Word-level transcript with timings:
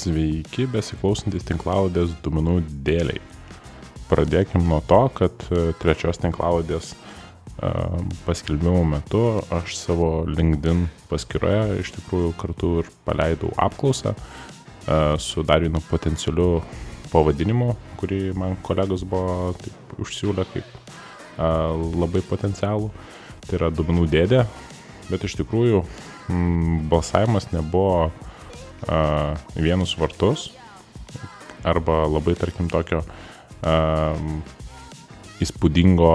Sveiki, 0.00 0.64
besiklausantis 0.70 1.44
tinklaudės 1.44 2.14
duomenų 2.24 2.60
dėliai. 2.86 3.18
Pradėkim 4.08 4.62
nuo 4.64 4.78
to, 4.88 5.00
kad 5.12 5.42
e, 5.52 5.74
trečios 5.82 6.16
tinklaudės 6.22 6.94
e, 6.94 7.72
paskelbimo 8.24 8.80
metu 8.88 9.20
aš 9.52 9.74
savo 9.76 10.08
LinkedIn 10.24 10.86
paskyroje 11.10 11.82
iš 11.82 11.92
tikrųjų 11.98 12.30
kartu 12.40 12.70
ir 12.80 12.88
paleidau 13.04 13.50
apklausą 13.60 14.14
e, 14.14 14.22
su 15.20 15.44
dar 15.44 15.60
vienu 15.66 15.82
potencialiu 15.90 16.62
pavadinimu, 17.12 17.74
kurį 18.00 18.22
man 18.40 18.56
kolegos 18.64 19.04
buvo 19.04 19.52
taip, 19.60 19.94
užsiūlę 20.00 20.48
kaip 20.54 20.78
labai 21.40 22.24
potencialų. 22.24 22.88
Tai 23.44 23.54
yra 23.58 23.68
duomenų 23.72 24.08
dėdė, 24.12 24.42
bet 25.12 25.28
iš 25.28 25.36
tikrųjų 25.42 25.84
balsavimas 26.88 27.50
nebuvo 27.52 28.10
a, 28.88 29.36
vienus 29.56 29.96
vartus 29.98 30.50
arba 31.64 32.06
labai, 32.08 32.36
tarkim, 32.38 32.70
tokio 32.72 33.02
a, 33.62 34.14
įspūdingo 35.40 36.12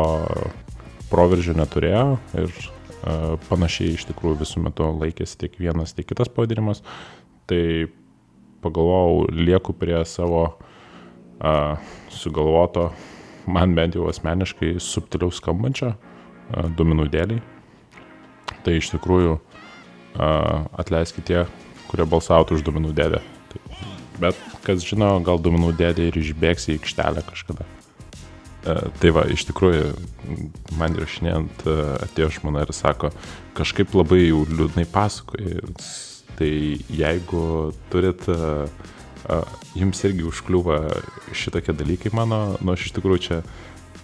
proveržio 1.11 1.55
neturėjo 1.57 2.05
ir 2.41 2.53
a, 2.55 3.35
panašiai 3.49 3.95
iš 3.95 4.07
tikrųjų 4.09 4.41
visų 4.41 4.65
metų 4.65 4.89
laikėsi 5.01 5.39
tiek 5.45 5.59
vienas, 5.61 5.93
tiek 5.97 6.07
kitas 6.09 6.31
pavadinimas. 6.31 6.81
Tai 7.45 7.61
pagalvojau, 8.65 9.27
lieku 9.29 9.75
prie 9.77 9.99
savo 10.09 10.45
a, 11.37 11.77
sugalvoto, 12.09 12.89
man 13.45 13.75
bent 13.77 13.97
jau 13.97 14.07
asmeniškai 14.09 14.75
subtiliau 14.81 15.33
skambančio 15.33 15.93
a, 15.93 16.65
duomenų 16.65 17.09
dėliai. 17.13 17.43
Tai 18.65 18.73
iš 18.79 18.89
tikrųjų 18.95 19.37
a, 19.37 20.31
atleiskite 20.81 21.29
tie, 21.29 21.64
kurie 21.95 22.07
balsautų 22.11 22.59
už 22.59 22.65
duomenų 22.67 22.91
dėdę. 22.95 23.23
Tai, 23.53 23.61
bet 24.19 24.39
kas 24.67 24.83
žino, 24.83 25.15
gal 25.23 25.39
duomenų 25.39 25.71
dėdė 25.79 26.09
ir 26.09 26.19
išbėgs 26.19 26.67
į 26.67 26.77
aikštelę 26.79 27.23
kažkada. 27.29 27.67
E, 28.65 28.75
tai 28.99 29.13
va, 29.15 29.23
iš 29.31 29.45
tikrųjų, 29.47 29.93
man 30.75 30.97
įrašinėjant 30.97 31.63
e, 31.63 31.75
atėjo 32.09 32.33
žmona 32.39 32.65
ir 32.65 32.73
sako, 32.75 33.13
kažkaip 33.55 33.95
labai 33.95 34.25
jau 34.25 34.43
liūdnai 34.49 34.87
pasakoji. 34.91 35.63
Tai 36.35 36.51
jeigu 36.91 37.45
turit, 37.93 38.27
e, 38.27 39.37
jums 39.79 40.01
irgi 40.03 40.25
užkliūva 40.27 40.81
šitokie 41.31 41.77
dalykai 41.77 42.11
mano, 42.17 42.57
nu 42.59 42.75
aš 42.75 42.89
iš 42.89 42.97
tikrųjų 42.97 43.21
čia, 43.23 43.37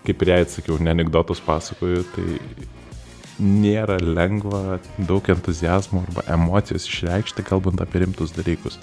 kaip 0.08 0.24
ir 0.24 0.32
jai 0.32 0.44
atsakiau, 0.46 0.80
ne 0.80 0.96
anegdotus 0.96 1.44
pasakoju, 1.44 2.06
tai 2.16 2.40
nėra 3.42 3.98
lengva 4.02 4.80
daug 4.98 5.26
entuzijazmo 5.34 6.04
arba 6.06 6.24
emocijos 6.36 6.86
išreikšti, 6.90 7.46
kalbant 7.48 7.82
apie 7.82 8.04
rimtus 8.04 8.34
dalykus. 8.36 8.78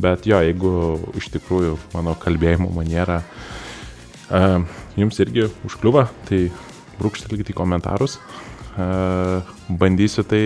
Bet 0.00 0.26
jo, 0.28 0.40
jeigu 0.42 0.72
iš 1.20 1.30
tikrųjų 1.36 1.76
mano 1.94 2.16
kalbėjimo 2.18 2.70
maniera 2.74 3.20
uh, 3.22 4.58
jums 4.98 5.20
irgi 5.22 5.46
užkliuva, 5.68 6.08
tai 6.28 6.48
brūkštelkite 6.98 7.54
į 7.54 7.58
komentarus. 7.60 8.18
Uh, 8.70 9.46
bandysiu 9.68 10.24
tai 10.26 10.44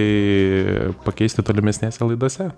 pakeisti 1.05 1.45
tolimesnėse 1.45 2.05
laidose. 2.05 2.51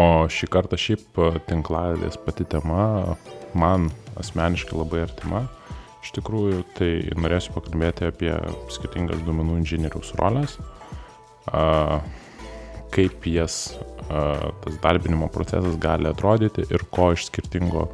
O 0.00 0.06
šį 0.30 0.46
kartą 0.54 0.78
šiaip 0.78 1.18
tinklalės 1.48 2.14
pati 2.22 2.46
tema 2.48 3.16
man 3.58 3.90
asmeniškai 4.20 4.78
labai 4.78 5.04
artima. 5.06 5.44
Iš 6.00 6.14
tikrųjų, 6.16 6.62
tai 6.78 6.90
norėsiu 7.20 7.52
pakalbėti 7.52 8.06
apie 8.08 8.32
skirtingas 8.72 9.20
duomenų 9.26 9.58
inžinieriaus 9.60 10.14
rolės, 10.16 10.56
kaip 12.94 13.26
jas 13.28 13.58
tas 14.08 14.78
darbinimo 14.82 15.28
procesas 15.30 15.76
gali 15.78 16.08
atrodyti 16.10 16.64
ir 16.72 16.86
ko 16.90 17.10
iš 17.14 17.28
skirtingo 17.28 17.84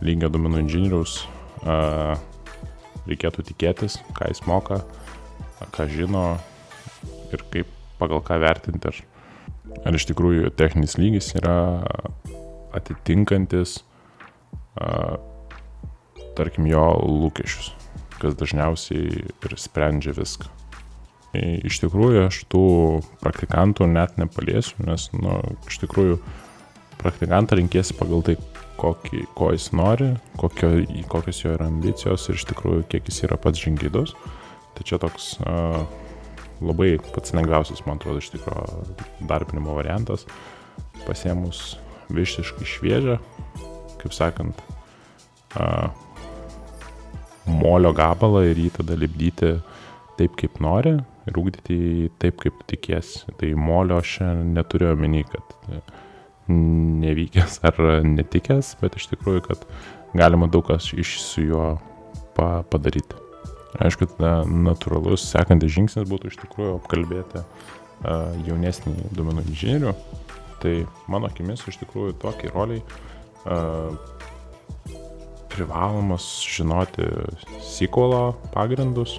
lygio 0.00 0.32
duomenų 0.32 0.64
inžinieriaus 0.64 1.20
reikėtų 3.10 3.44
tikėtis, 3.52 4.00
ką 4.16 4.32
jis 4.32 4.42
moka, 4.48 4.80
ką 5.76 5.86
žino 5.92 6.24
ir 7.30 7.44
kaip 7.52 7.68
pagal 8.00 8.24
ką 8.24 8.40
vertinti, 8.40 8.88
ar 8.88 9.04
ar 9.86 9.96
iš 9.96 10.06
tikrųjų 10.10 10.50
techninis 10.58 10.96
lygis 11.00 11.32
yra 11.38 11.56
atitinkantis, 12.76 13.80
tarkim, 16.38 16.68
jo 16.70 16.84
lūkesčius, 17.04 17.72
kas 18.20 18.36
dažniausiai 18.38 19.24
ir 19.24 19.56
sprendžia 19.60 20.14
viską. 20.16 20.48
Iš 21.36 21.78
tikrųjų, 21.84 22.24
aš 22.26 22.40
tų 22.50 22.64
praktikantų 23.20 23.86
net 23.86 24.16
nepaliesiu, 24.18 24.80
nes, 24.82 25.06
na, 25.14 25.38
nu, 25.38 25.58
iš 25.70 25.78
tikrųjų, 25.84 26.18
praktikantą 27.00 27.60
rinkėsi 27.60 27.94
pagal 27.96 28.24
tai, 28.26 28.34
kokį, 28.80 29.24
ko 29.36 29.50
jis 29.54 29.68
nori, 29.76 30.10
kokio, 30.40 30.72
kokios 31.12 31.42
jo 31.44 31.54
yra 31.54 31.68
ambicijos 31.68 32.26
ir 32.28 32.38
iš 32.38 32.46
tikrųjų, 32.50 32.86
kiek 32.90 33.08
jis 33.10 33.24
yra 33.28 33.38
pats 33.40 33.60
žingydus. 33.60 34.14
Tai 34.74 34.86
čia 34.88 34.98
toks 35.02 35.34
uh, 35.44 35.82
labai 36.64 36.94
pats 37.12 37.34
lengviausias, 37.36 37.84
man 37.86 38.00
atrodo, 38.00 38.22
iš 38.22 38.30
tikrųjų 38.34 38.96
darbinimo 39.28 39.76
variantas, 39.76 40.26
pasiemus 41.06 41.76
visiškai 42.10 42.66
šviežią, 42.66 43.18
kaip 44.00 44.14
sakant, 44.16 44.62
a, 45.58 45.90
molio 47.50 47.92
gabalą 47.96 48.44
ir 48.50 48.58
jį 48.58 48.70
tada 48.80 48.96
lipdyti 48.98 49.54
taip, 50.18 50.36
kaip 50.38 50.60
nori 50.62 50.96
ir 51.28 51.40
ūkdyti 51.40 51.76
jį 51.76 52.10
taip, 52.22 52.38
kaip 52.42 52.62
tikėsi. 52.70 53.34
Tai 53.40 53.50
molio 53.58 54.00
aš 54.00 54.18
neturiu 54.54 54.92
omeny, 54.94 55.24
kad 55.28 55.74
nevykęs 56.50 57.60
ar 57.68 57.80
netikęs, 58.06 58.74
bet 58.80 58.98
iš 58.98 59.10
tikrųjų, 59.12 59.44
kad 59.48 59.66
galima 60.16 60.50
daug 60.50 60.66
kas 60.66 60.90
iš 60.92 61.18
su 61.22 61.46
juo 61.46 61.66
pa 62.36 62.62
padaryti. 62.70 63.18
Aišku, 63.80 64.08
tada 64.16 64.40
natūralus 64.50 65.28
sekantis 65.30 65.70
žingsnis 65.76 66.08
būtų 66.10 66.32
iš 66.32 66.40
tikrųjų 66.42 66.80
apkalbėti 66.80 67.44
jaunesnį 68.48 69.12
duomenų 69.14 69.46
inžinierių. 69.46 69.94
Tai 70.60 70.72
mano 71.08 71.30
akimis 71.30 71.62
iš 71.70 71.78
tikrųjų 71.80 72.16
tokiai 72.20 72.50
roliai 72.52 72.82
uh, 72.82 73.19
privalomas 75.50 76.26
žinoti 76.46 77.06
SQL 77.64 78.32
pagrindus 78.54 79.18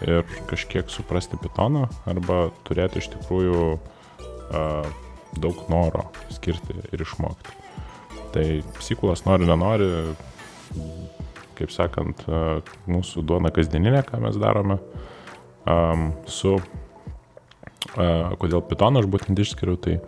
ir 0.00 0.24
kažkiek 0.48 0.88
suprasti 0.90 1.38
Pythoną 1.40 1.86
arba 2.08 2.48
turėti 2.64 3.02
iš 3.02 3.10
tikrųjų 3.14 3.64
daug 5.40 5.64
noro 5.70 6.08
skirti 6.32 6.74
ir 6.90 7.04
išmokti. 7.04 7.54
Tai 8.34 8.44
SQL 8.82 9.14
nori, 9.26 9.46
nenori, 9.46 9.88
kaip 11.58 11.72
sakant, 11.74 12.24
mūsų 12.90 13.24
duona 13.26 13.52
kasdieninė, 13.54 14.02
ką 14.08 14.20
mes 14.24 14.38
darome. 14.40 14.78
Su, 16.30 16.56
kodėl 17.94 18.62
pitoną 18.66 19.02
aš 19.02 19.10
būtent 19.12 19.42
išskiriu, 19.42 19.76
tai 19.76 19.98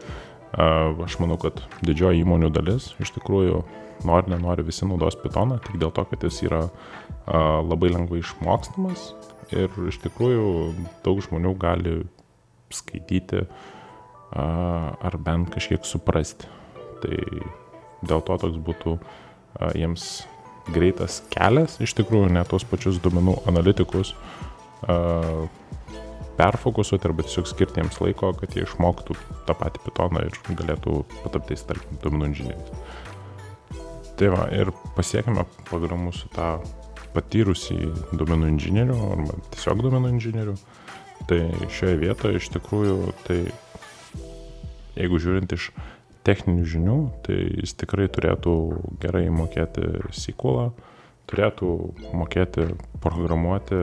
aš 0.52 1.16
manau, 1.22 1.38
kad 1.40 1.62
didžioji 1.84 2.22
įmonių 2.24 2.50
dalis 2.52 2.90
iš 3.00 3.14
tikrųjų 3.16 3.62
nori, 4.08 4.32
nenori 4.32 4.64
visi 4.66 4.86
naudos 4.88 5.16
pitoną, 5.20 5.60
tik 5.64 5.78
dėl 5.80 5.92
to, 5.94 6.04
kad 6.10 6.24
jis 6.26 6.42
yra 6.44 6.62
labai 7.62 7.92
lengvai 7.94 8.20
išmokstamas 8.20 9.12
ir 9.54 9.70
iš 9.88 10.00
tikrųjų 10.02 10.48
daug 11.04 11.22
žmonių 11.24 11.54
gali 11.60 11.94
skaityti 12.72 13.44
ar 14.32 15.16
bent 15.20 15.52
kažkiek 15.52 15.84
suprasti. 15.84 16.48
Tai 17.02 17.16
dėl 18.02 18.22
to 18.24 18.36
toks 18.40 18.56
būtų 18.56 18.96
jiems 19.76 20.22
greitas 20.72 21.20
kelias, 21.32 21.80
iš 21.82 21.94
tikrųjų, 21.98 22.30
ne 22.32 22.44
tos 22.48 22.64
pačius 22.68 23.00
duomenų 23.02 23.40
analitikus 23.50 24.14
perfokusuoti 26.38 27.08
arba 27.08 27.24
tiesiog 27.26 27.48
skirti 27.50 27.82
jiems 27.82 27.98
laiko, 28.02 28.32
kad 28.38 28.54
jie 28.56 28.64
išmoktų 28.66 29.16
tą 29.48 29.56
patį 29.58 29.82
pitoną 29.86 30.26
ir 30.28 30.38
galėtų 30.60 31.02
pataptais, 31.22 31.64
tarkim, 31.68 31.98
duomenų 32.04 32.30
inžinieriais. 32.32 33.00
Tai 34.20 34.30
va, 34.34 34.46
ir 34.54 34.70
pasiekime 34.96 35.44
pagal 35.70 35.96
mūsų 35.98 36.30
tą 36.36 36.48
patyrusį 37.16 37.78
duomenų 38.16 38.52
inžinierių 38.54 38.98
arba 39.12 39.36
tiesiog 39.52 39.84
duomenų 39.84 40.12
inžinierių. 40.16 40.56
Tai 41.30 41.40
šioje 41.70 41.98
vietoje 42.00 42.40
iš 42.40 42.48
tikrųjų, 42.56 42.96
tai 43.26 43.38
jeigu 44.96 45.20
žiūrint 45.22 45.54
iš 45.54 45.70
techninių 46.26 46.64
žinių, 46.68 46.96
tai 47.26 47.38
jis 47.62 47.74
tikrai 47.78 48.08
turėtų 48.12 48.54
gerai 49.02 49.26
mokėti 49.34 49.84
SQL, 50.10 50.72
turėtų 51.30 51.72
mokėti 52.14 52.68
programuoti 53.02 53.80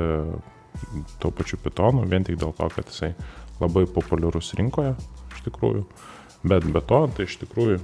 tuo 1.19 1.31
pačiu 1.35 1.59
Pythonu, 1.63 2.05
vien 2.09 2.25
tik 2.27 2.39
dėl 2.41 2.53
to, 2.57 2.69
kad 2.73 2.89
jisai 2.89 3.13
labai 3.59 3.85
populiarus 3.89 4.53
rinkoje, 4.59 4.95
iš 5.35 5.45
tikrųjų. 5.47 5.83
Bet 6.47 6.67
be 6.71 6.81
to, 6.87 7.01
tai 7.15 7.27
iš 7.27 7.35
tikrųjų, 7.41 7.79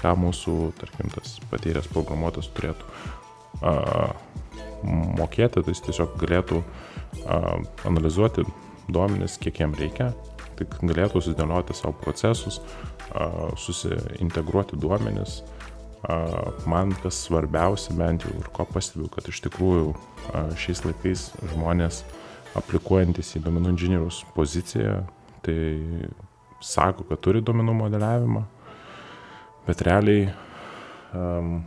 ką 0.00 0.12
mūsų, 0.18 0.56
tarkim, 0.80 1.12
tas 1.12 1.36
patyręs 1.50 1.90
programuotojas 1.92 2.48
turėtų 2.56 2.84
mokėti, 5.18 5.60
tai 5.60 5.74
jis 5.74 5.84
tiesiog 5.86 6.16
galėtų 6.20 6.62
analizuoti 7.86 8.46
duomenis, 8.92 9.36
kiek 9.42 9.60
jam 9.62 9.76
reikia, 9.78 10.10
tik 10.58 10.74
galėtų 10.80 11.20
susidėlioti 11.20 11.76
savo 11.76 11.94
procesus, 12.00 12.60
susiintegruoti 13.60 14.80
duomenis. 14.80 15.42
Man 16.66 16.90
kas 16.98 17.20
svarbiausia, 17.28 17.94
bent 17.94 18.24
jau 18.26 18.32
ir 18.34 18.48
ko 18.54 18.66
pastebiu, 18.66 19.06
kad 19.12 19.28
iš 19.30 19.38
tikrųjų 19.44 19.92
šiais 20.58 20.82
laikais 20.82 21.28
žmonės 21.52 22.00
aplikuojantis 22.58 23.36
į 23.38 23.44
duomenų 23.44 23.70
inžinieriaus 23.76 24.22
poziciją, 24.34 25.04
tai 25.46 25.56
sako, 26.62 27.06
kad 27.06 27.22
turi 27.22 27.42
duomenų 27.44 27.76
modeliavimą, 27.84 28.42
bet 29.68 29.86
realiai 29.86 30.26
um, 31.14 31.60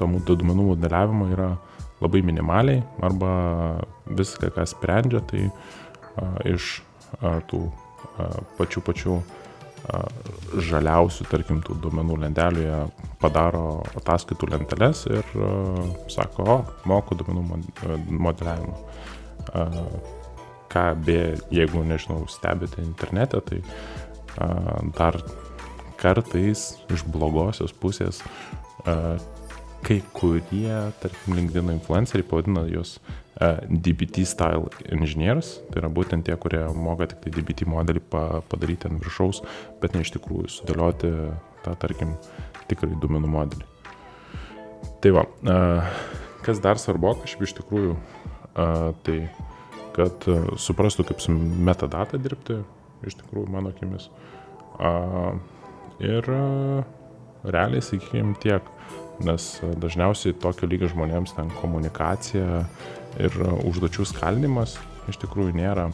to 0.00 0.08
duomenų 0.08 0.70
modeliavimo 0.72 1.28
yra 1.36 1.52
labai 2.00 2.24
minimaliai 2.24 2.80
arba 3.04 3.30
viską, 4.08 4.54
ką 4.56 4.64
sprendžia, 4.72 5.20
tai 5.28 5.48
a, 6.16 6.32
iš 6.48 6.78
a, 7.20 7.38
tų 7.48 7.66
a, 8.16 8.30
pačių 8.56 8.82
pačių 8.88 9.20
a, 9.20 9.45
žaliausių, 10.66 11.26
tarkim, 11.30 11.60
tų 11.64 11.76
duomenų 11.84 12.18
lenteliuje 12.24 12.80
padaro 13.22 13.82
ataskaitų 14.00 14.50
lenteles 14.54 15.04
ir 15.10 15.32
a, 15.38 15.50
sako, 16.12 16.46
o, 16.46 16.58
moku 16.90 17.18
duomenų 17.18 17.60
modeliavimą. 18.10 18.76
A, 19.52 19.66
ką 20.72 20.86
be, 21.06 21.20
jeigu, 21.54 21.84
nežinau, 21.86 22.24
stebite 22.28 22.82
internete, 22.82 23.40
tai 23.46 23.60
dar 24.98 25.16
kartais 25.96 26.66
iš 26.92 27.06
blogosios 27.08 27.72
pusės 27.72 28.20
kai 29.86 30.00
kurie, 30.16 30.72
tarkim, 31.02 31.36
LinkedIn 31.38 31.70
influenceriai 31.76 32.26
pavadina 32.26 32.64
juos 32.66 32.96
uh, 32.98 33.12
e, 33.38 33.50
DBT 33.70 34.24
style 34.26 34.66
inžinierius, 34.90 35.60
tai 35.70 35.82
yra 35.82 35.90
būtent 35.92 36.26
tie, 36.26 36.34
kurie 36.42 36.64
moka 36.74 37.06
tik 37.12 37.22
tai 37.22 37.34
DBT 37.36 37.68
modelį 37.70 38.02
pa, 38.10 38.42
padaryti 38.50 38.90
ant 38.90 39.02
viršaus, 39.04 39.44
bet 39.82 39.94
ne 39.94 40.02
iš 40.02 40.10
tikrųjų 40.16 40.50
sudėlioti 40.56 41.12
tą, 41.62 41.76
tarkim, 41.82 42.16
tikrai 42.70 42.98
duomenų 43.02 43.30
modelį. 43.30 43.68
Tai 45.04 45.12
va, 45.20 45.26
uh, 45.46 45.98
kas 46.46 46.62
dar 46.64 46.82
svarbu, 46.82 47.14
kažkaip 47.22 47.46
iš 47.46 47.58
tikrųjų, 47.60 47.94
uh, 47.94 48.90
tai 49.06 49.20
kad 49.96 50.26
suprastų, 50.60 51.06
kaip 51.08 51.22
su 51.24 51.32
metadata 51.32 52.18
dirbti, 52.20 52.58
iš 53.08 53.16
tikrųjų, 53.22 53.48
mano 53.48 53.70
akimis. 53.72 54.10
Ir 56.04 56.28
realiai, 57.48 57.80
sakykime, 57.80 58.34
tiek 58.42 58.66
nes 59.24 59.48
dažniausiai 59.80 60.36
tokio 60.42 60.68
lygio 60.68 60.90
žmonėms 60.92 61.36
ten 61.36 61.48
komunikacija 61.60 62.64
ir 63.22 63.38
užduočių 63.64 64.04
skaldimas 64.10 64.76
iš 65.10 65.20
tikrųjų 65.22 65.54
nėra, 65.56 65.88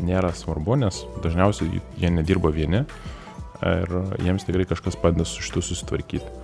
nėra 0.00 0.32
svarbu, 0.36 0.78
nes 0.80 1.02
dažniausiai 1.24 1.82
jie 2.00 2.12
nedirba 2.14 2.52
vieni 2.54 2.84
ir 3.66 3.94
jiems 4.22 4.46
tikrai 4.46 4.68
kažkas 4.70 4.96
padeda 5.00 5.26
su 5.26 5.42
šitu 5.42 5.64
susitvarkyti. 5.68 6.36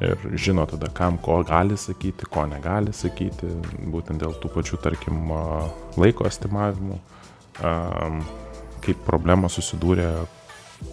Ir 0.00 0.16
žino 0.40 0.64
tada, 0.64 0.88
kam 0.96 1.18
ko 1.20 1.42
gali 1.44 1.76
sakyti, 1.76 2.24
ko 2.32 2.46
negali 2.48 2.92
sakyti, 2.96 3.50
būtent 3.92 4.22
dėl 4.22 4.32
tų 4.40 4.48
pačių, 4.54 4.78
tarkim, 4.80 5.28
laiko 6.00 6.24
estimavimų, 6.24 6.96
kaip 8.80 9.02
problema 9.04 9.50
susidūrė, 9.52 10.08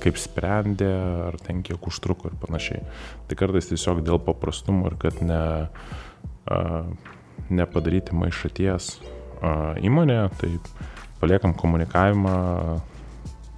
kaip 0.03 0.19
sprendė, 0.19 0.89
ar 1.29 1.37
ten 1.41 1.63
kiek 1.65 1.87
užtruko 1.89 2.31
ir 2.31 2.37
panašiai. 2.41 2.83
Tai 3.27 3.37
kartais 3.39 3.69
tiesiog 3.69 4.03
dėl 4.05 4.19
paprastumo 4.23 4.91
ir 4.91 4.97
kad 5.01 5.21
ne, 5.25 5.41
a, 6.47 6.59
nepadaryti 7.49 8.15
maišaties 8.17 8.91
a, 9.41 9.75
įmonėje, 9.81 10.27
tai 10.41 10.51
paliekam 11.21 11.55
komunikavimą 11.57 12.37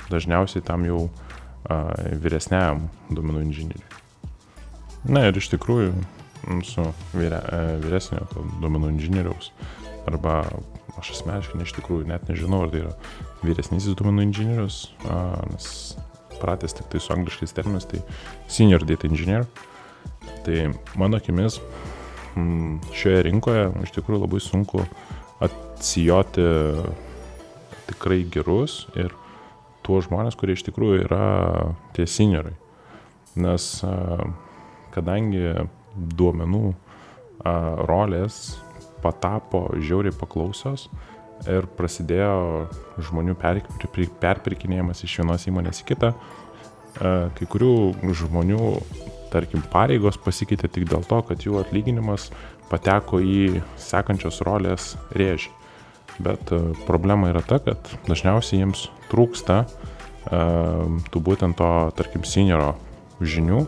dažniausiai 0.10 0.66
tam 0.66 0.86
jau 0.88 1.08
a, 1.08 1.82
vyresniam 2.24 2.88
duomenų 3.12 3.46
inžinieriui. 3.50 3.88
Na 5.10 5.30
ir 5.30 5.38
iš 5.40 5.52
tikrųjų 5.54 5.94
su 6.66 6.84
vyre, 7.14 7.40
vyresnio 7.84 8.26
duomenų 8.60 8.94
inžinieriaus 8.96 9.52
arba 10.10 10.42
aš 11.00 11.14
asmeniškai 11.18 11.62
iš 11.64 11.74
tikrųjų 11.78 12.08
net 12.10 12.28
nežinau, 12.28 12.64
ar 12.66 12.72
tai 12.74 12.82
yra 12.84 12.94
vyresnysis 13.44 13.96
duomenų 14.00 14.26
inžinierius, 14.30 14.80
a, 15.08 15.20
nes 15.52 15.68
pratęs 16.42 16.76
tik 16.78 16.90
tai 16.92 17.02
su 17.04 17.14
angliškais 17.16 17.56
terminais, 17.56 17.88
tai 17.90 18.02
senior 18.48 18.86
data 18.88 19.08
engineer. 19.08 19.48
Tai 20.46 20.70
mano 21.00 21.20
akimis 21.20 21.60
mm, 22.36 22.80
šioje 22.96 23.24
rinkoje 23.28 23.70
iš 23.84 23.94
tikrųjų 23.98 24.24
labai 24.24 24.42
sunku 24.44 24.84
atsijoti 25.44 26.46
tikrai 27.90 28.24
gerus 28.32 28.84
ir 29.00 29.14
tuos 29.86 30.08
žmonės, 30.08 30.38
kurie 30.38 30.58
iš 30.58 30.66
tikrųjų 30.68 31.04
yra 31.08 31.26
tie 31.96 32.06
seniorai. 32.10 32.54
Nes 33.40 33.72
kadangi 34.94 35.54
duomenų 35.96 36.74
rolės 37.90 38.60
patapo 39.04 39.70
žiauriai 39.80 40.16
paklausios, 40.16 40.90
ir 41.48 41.68
prasidėjo 41.78 42.68
žmonių 43.08 43.36
perpirkinėjimas 43.40 45.04
iš 45.06 45.20
vienos 45.22 45.48
įmonės 45.48 45.84
į 45.84 45.88
kitą. 45.94 46.12
E, 47.00 47.12
kai 47.38 47.48
kurių 47.48 47.74
žmonių, 48.18 48.64
tarkim, 49.34 49.64
pareigos 49.72 50.20
pasikeitė 50.20 50.72
tik 50.72 50.90
dėl 50.90 51.06
to, 51.08 51.22
kad 51.28 51.46
jų 51.46 51.62
atlyginimas 51.62 52.30
pateko 52.70 53.22
į 53.24 53.62
sekančios 53.80 54.42
rolės 54.46 54.94
rėžį. 55.16 55.54
Bet 56.20 56.52
e, 56.52 56.62
problema 56.90 57.32
yra 57.32 57.44
ta, 57.46 57.62
kad 57.64 57.92
dažniausiai 58.10 58.64
jiems 58.64 58.88
trūksta 59.12 59.64
e, 59.64 60.42
tų 61.14 61.24
būtent 61.24 61.60
to, 61.62 61.70
tarkim, 61.96 62.26
senioro 62.28 62.74
žinių. 63.22 63.64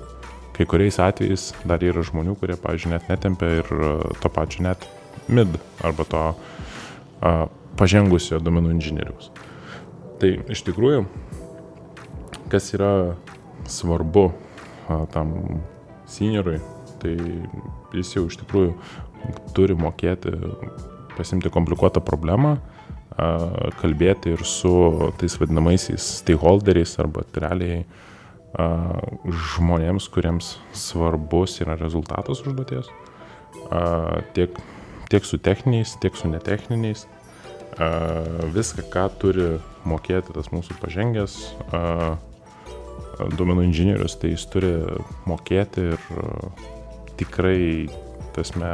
Kai 0.57 0.67
kuriais 0.69 0.99
atvejais 1.01 1.53
dar 1.65 1.81
yra 1.81 2.03
žmonių, 2.05 2.35
kurie, 2.37 2.57
pavyzdžiui, 2.59 2.91
net 2.91 3.07
netempia 3.09 3.61
ir 3.61 3.69
to 4.21 4.29
pačio 4.29 4.65
net 4.67 4.83
mid 5.31 5.55
arba 5.87 6.05
to 6.11 6.25
pažengusio 7.79 8.39
domenų 8.43 8.75
inžinieriaus. 8.75 9.31
Tai 10.21 10.35
iš 10.53 10.61
tikrųjų, 10.67 11.05
kas 12.51 12.67
yra 12.75 13.15
svarbu 13.69 14.27
a, 14.29 15.05
tam 15.13 15.61
seniorui, 16.09 16.59
tai 17.01 17.15
jis 17.95 18.15
jau 18.17 18.27
iš 18.27 18.37
tikrųjų 18.43 18.75
turi 19.55 19.77
mokėti 19.77 20.33
pasimti 21.15 21.51
komplikuotą 21.53 22.03
problemą, 22.05 22.57
a, 23.15 23.31
kalbėti 23.81 24.35
ir 24.35 24.45
su 24.45 24.73
tais 25.21 25.37
vadinamaisiais 25.41 26.11
stakeholderiais 26.21 26.97
arba 27.01 27.25
realiai 27.33 27.85
a, 28.53 28.67
žmonėms, 29.55 30.09
kuriems 30.13 30.57
svarbus 30.77 31.57
yra 31.63 31.79
rezultatas 31.79 32.43
užduoties, 32.45 32.91
a, 33.71 34.21
tiek, 34.37 34.59
tiek 35.09 35.25
su 35.25 35.41
techniniais, 35.41 35.95
tiek 36.03 36.19
su 36.19 36.29
netechniniais 36.29 37.07
viską, 38.55 38.87
ką 38.91 39.05
turi 39.21 39.47
mokėti 39.87 40.35
tas 40.35 40.51
mūsų 40.53 40.77
pažengęs 40.81 41.37
duomenų 43.37 43.65
inžinierius, 43.69 44.15
tai 44.19 44.33
jis 44.33 44.45
turi 44.49 44.71
mokėti 45.29 45.91
ir 45.93 46.05
tikrai, 47.19 47.89
tasme, 48.35 48.71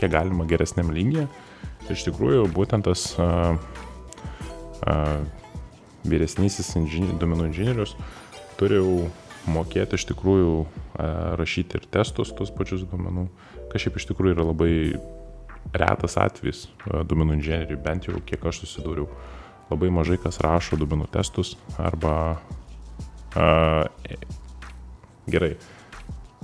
kiek 0.00 0.12
galima 0.12 0.46
geresniam 0.48 0.90
lygiai. 0.94 1.28
Iš 1.92 2.06
tikrųjų, 2.08 2.46
būtent 2.54 2.86
tas 2.86 3.12
a, 3.20 3.54
a, 4.86 4.96
vyresnysis 6.08 6.72
inžinier, 6.78 7.14
duomenų 7.18 7.50
inžinierius 7.50 7.96
turi 8.58 8.78
jau 8.78 9.10
mokėti 9.50 9.98
iš 9.98 10.06
tikrųjų 10.12 10.54
a, 10.62 11.08
rašyti 11.38 11.80
ir 11.80 11.88
testus 11.94 12.32
tos 12.38 12.54
pačius 12.54 12.86
duomenų, 12.90 13.26
kas 13.72 13.84
šiaip 13.84 13.98
iš 13.98 14.08
tikrųjų 14.12 14.36
yra 14.36 14.48
labai 14.50 14.72
retas 15.72 16.16
atvejis 16.20 16.66
e, 16.66 17.02
duomenų 17.08 17.38
inžinieriui, 17.38 17.80
bent 17.82 18.08
jau 18.08 18.20
kiek 18.26 18.44
aš 18.48 18.64
susidūriau. 18.64 19.08
Labai 19.72 19.92
mažai 19.94 20.18
kas 20.20 20.40
rašo 20.44 20.76
duomenų 20.80 21.08
testus 21.14 21.54
arba 21.80 22.16
a, 23.38 23.46
gerai 25.30 25.54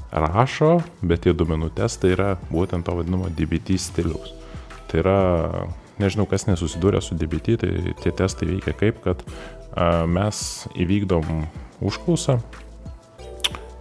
rašo, 0.09 0.79
bet 1.05 1.27
tie 1.27 1.35
duomenų 1.37 1.73
testai 1.77 2.15
yra 2.15 2.31
būtent 2.49 2.87
to 2.87 2.95
vadinamo 2.97 3.29
DBT 3.29 3.77
stiliaus. 3.81 4.33
Tai 4.89 5.03
yra, 5.03 5.19
nežinau, 6.01 6.25
kas 6.31 6.47
nesusidūrė 6.49 7.03
su 7.05 7.19
DBT, 7.19 7.59
tai 7.61 7.73
tie 8.01 8.15
testai 8.17 8.49
veikia 8.55 8.73
kaip, 8.79 9.03
kad 9.05 9.25
a, 9.29 10.07
mes 10.09 10.41
įvykdom 10.79 11.45
užklausą 11.85 12.39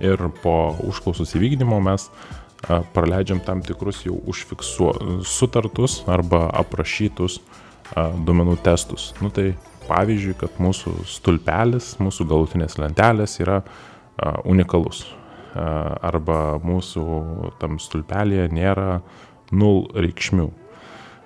ir 0.03 0.27
po 0.43 0.75
užklausos 0.85 1.31
įvykdymo 1.37 1.79
mes 1.81 2.09
praleidžiam 2.93 3.39
tam 3.45 3.61
tikrus 3.65 4.03
jau 4.05 4.17
užfiksuo 4.27 4.93
sutartus 5.27 6.01
arba 6.09 6.47
aprašytus 6.57 7.39
duomenų 7.95 8.57
testus. 8.65 9.13
Nu, 9.21 9.31
tai 9.31 9.53
pavyzdžiui, 9.87 10.35
kad 10.41 10.57
mūsų 10.61 11.05
stulpelis, 11.07 11.93
mūsų 12.03 12.27
galutinės 12.27 12.77
lentelės 12.81 13.37
yra 13.43 13.61
unikalus. 14.47 15.05
Arba 15.57 16.57
mūsų 16.61 17.03
tam 17.61 17.79
stulpelėje 17.81 18.49
nėra 18.53 19.01
nul 19.51 19.87
reikšmių. 19.95 20.49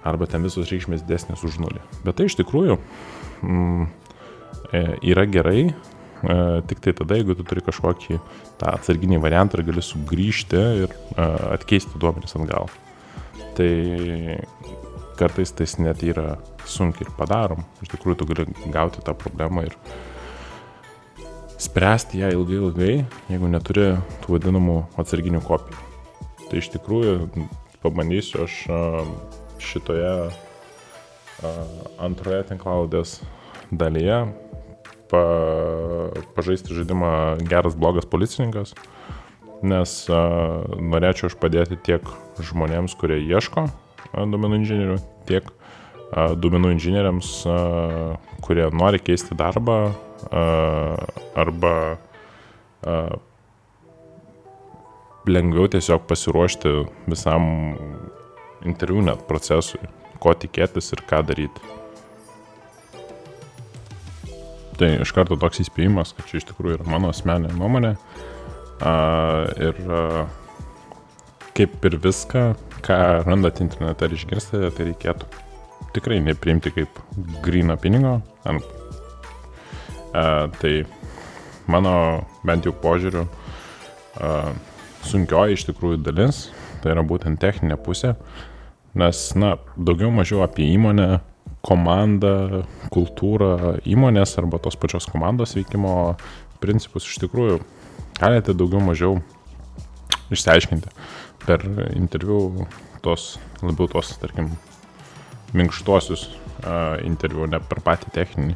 arba 0.03 0.25
ten 0.25 0.41
visos 0.41 0.69
reikšmės 0.71 1.03
didesnės 1.05 1.43
už 1.45 1.59
nulį. 1.61 1.81
Bet 2.05 2.17
tai 2.17 2.25
iš 2.25 2.33
tikrųjų 2.39 2.77
mm, 3.45 3.83
yra 5.11 5.25
gerai, 5.29 5.61
e, 5.69 5.73
tik 6.69 6.81
tai 6.83 6.93
tada, 6.97 7.17
jeigu 7.17 7.35
tu 7.37 7.45
turi 7.47 7.63
kažkokį 7.65 8.19
tą 8.61 8.73
atsarginį 8.75 9.21
variantą 9.23 9.57
ir 9.57 9.65
gali 9.71 9.83
sugrįžti 9.85 10.61
ir 10.83 10.93
e, 10.93 11.25
atkeisti 11.55 11.99
duomenis 12.01 12.37
atgal. 12.37 12.69
Tai 13.57 13.71
kartais 15.19 15.53
tai 15.53 15.67
net 15.83 16.03
yra 16.05 16.35
sunkiai 16.69 17.07
ir 17.07 17.13
padarom. 17.17 17.65
Iš 17.81 17.93
tikrųjų, 17.95 18.19
tu 18.19 18.29
gali 18.29 18.45
gauti 18.73 19.03
tą 19.05 19.15
problemą 19.17 19.65
ir 19.67 19.77
spręsti 21.61 22.21
ją 22.21 22.31
ilgai 22.33 22.57
ilgai, 22.59 22.93
jeigu 23.29 23.49
neturi 23.49 23.91
tų 24.23 24.37
vadinamų 24.37 24.77
atsarginių 25.01 25.41
kopijų. 25.45 25.89
Tai 26.47 26.61
iš 26.61 26.71
tikrųjų 26.73 27.17
pabandysiu 27.81 28.45
aš 28.45 28.55
šitoje 29.61 30.15
antroje 32.01 32.41
tinklaudės 32.49 33.19
dalyje 33.71 34.23
pa, 35.11 35.21
pažaisti 36.35 36.75
žaidimą 36.77 37.13
geras, 37.49 37.77
blogas 37.77 38.07
policininkas, 38.09 38.73
nes 39.61 39.95
a, 40.09 40.21
norėčiau 40.79 41.29
aš 41.29 41.37
padėti 41.41 41.79
tiek 41.89 42.05
žmonėms, 42.41 42.95
kurie 42.99 43.19
ieško 43.21 43.67
duomenų 44.11 44.61
inžinierių, 44.61 44.99
tiek 45.29 45.49
a, 46.11 46.31
duomenų 46.35 46.75
inžinieriams, 46.77 47.33
a, 47.45 47.57
kurie 48.45 48.69
nori 48.73 49.01
keisti 49.03 49.37
darbą 49.37 49.81
a, 49.91 50.45
arba 51.39 51.75
a, 51.91 52.97
lengviau 55.29 55.69
tiesiog 55.69 56.07
pasiruošti 56.09 56.73
visam 57.11 57.45
interviu 58.65 59.03
net 59.05 59.21
procesui, 59.29 59.81
ko 60.21 60.33
tikėtis 60.37 60.91
ir 60.95 61.05
ką 61.09 61.21
daryti. 61.25 61.80
Tai 64.81 64.87
iš 65.03 65.11
karto 65.13 65.35
toks 65.37 65.61
įspėjimas, 65.61 66.15
kad 66.17 66.25
čia 66.25 66.39
iš 66.39 66.47
tikrųjų 66.49 66.79
yra 66.79 66.87
mano 66.89 67.11
asmeninė 67.13 67.53
nuomonė. 67.53 67.91
A, 68.81 68.93
ir 69.61 69.77
a, 69.85 70.23
kaip 71.53 71.85
ir 71.85 71.99
viską, 72.01 72.45
ką 72.81 72.97
randat 73.27 73.61
internete 73.61 74.09
ir 74.09 74.15
išgirstate, 74.17 74.71
tai 74.73 74.87
reikėtų 74.89 75.29
tikrai 75.93 76.17
nepriimti 76.25 76.73
kaip 76.73 76.97
grino 77.45 77.77
pinigo. 77.77 78.15
A, 78.49 80.25
tai 80.57 80.73
mano 81.69 81.93
bent 82.41 82.65
jau 82.65 82.73
požiūriu 82.73 83.27
a, 84.17 84.33
sunkioji 85.05 85.59
iš 85.59 85.67
tikrųjų 85.69 86.01
dalis, 86.09 86.47
tai 86.81 86.95
yra 86.95 87.05
būtent 87.05 87.37
techninė 87.37 87.77
pusė, 87.77 88.15
Nes, 88.91 89.19
na, 89.39 89.53
daugiau 89.79 90.09
mažiau 90.11 90.41
apie 90.43 90.65
įmonę, 90.73 91.21
komandą, 91.65 92.63
kultūrą 92.93 93.77
įmonės 93.85 94.37
arba 94.41 94.59
tos 94.61 94.77
pačios 94.79 95.05
komandos 95.09 95.53
veikimo 95.57 96.15
principus 96.61 97.05
iš 97.09 97.19
tikrųjų 97.25 97.59
galite 98.17 98.55
daugiau 98.57 98.81
mažiau 98.83 99.19
išsiaiškinti 100.33 100.91
per 101.45 101.63
interviu 101.97 102.67
tos, 103.01 103.35
labiau 103.61 103.89
tos, 103.89 104.13
tarkim, 104.21 104.51
minkštuosius 105.57 106.27
uh, 106.29 106.99
interviu, 107.05 107.47
ne 107.49 107.59
per 107.65 107.81
patį 107.83 108.13
techninį. 108.15 108.55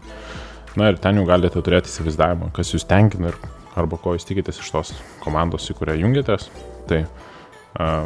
Na 0.79 0.91
ir 0.91 0.99
ten 1.01 1.17
jau 1.19 1.25
galite 1.27 1.61
turėti 1.63 1.89
įsivaizdavimą, 1.91 2.51
kas 2.55 2.73
jūs 2.75 2.85
tenkina 2.87 3.31
ir 3.31 3.39
arba 3.79 3.99
ko 3.99 4.13
jūs 4.15 4.27
tikitės 4.27 4.61
iš 4.61 4.71
tos 4.71 4.93
komandos, 5.23 5.67
į 5.71 5.77
kurią 5.79 5.97
jungiatės. 6.03 6.49
Tai 6.89 7.01
uh, 7.05 8.05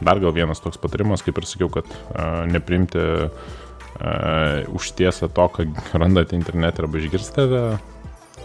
dar 0.00 0.22
gal 0.22 0.34
vienas 0.34 0.62
toks 0.64 0.80
patarimas, 0.80 1.22
kaip 1.26 1.38
ir 1.38 1.48
sakiau, 1.48 1.70
kad 1.76 1.90
uh, 1.90 2.42
neprimti 2.50 3.02
uh, 3.02 3.52
užtiesą 4.74 5.28
to, 5.30 5.46
ką 5.54 5.66
randate 5.94 6.36
internete 6.36 6.82
arba 6.82 6.98
išgirstate, 6.98 7.62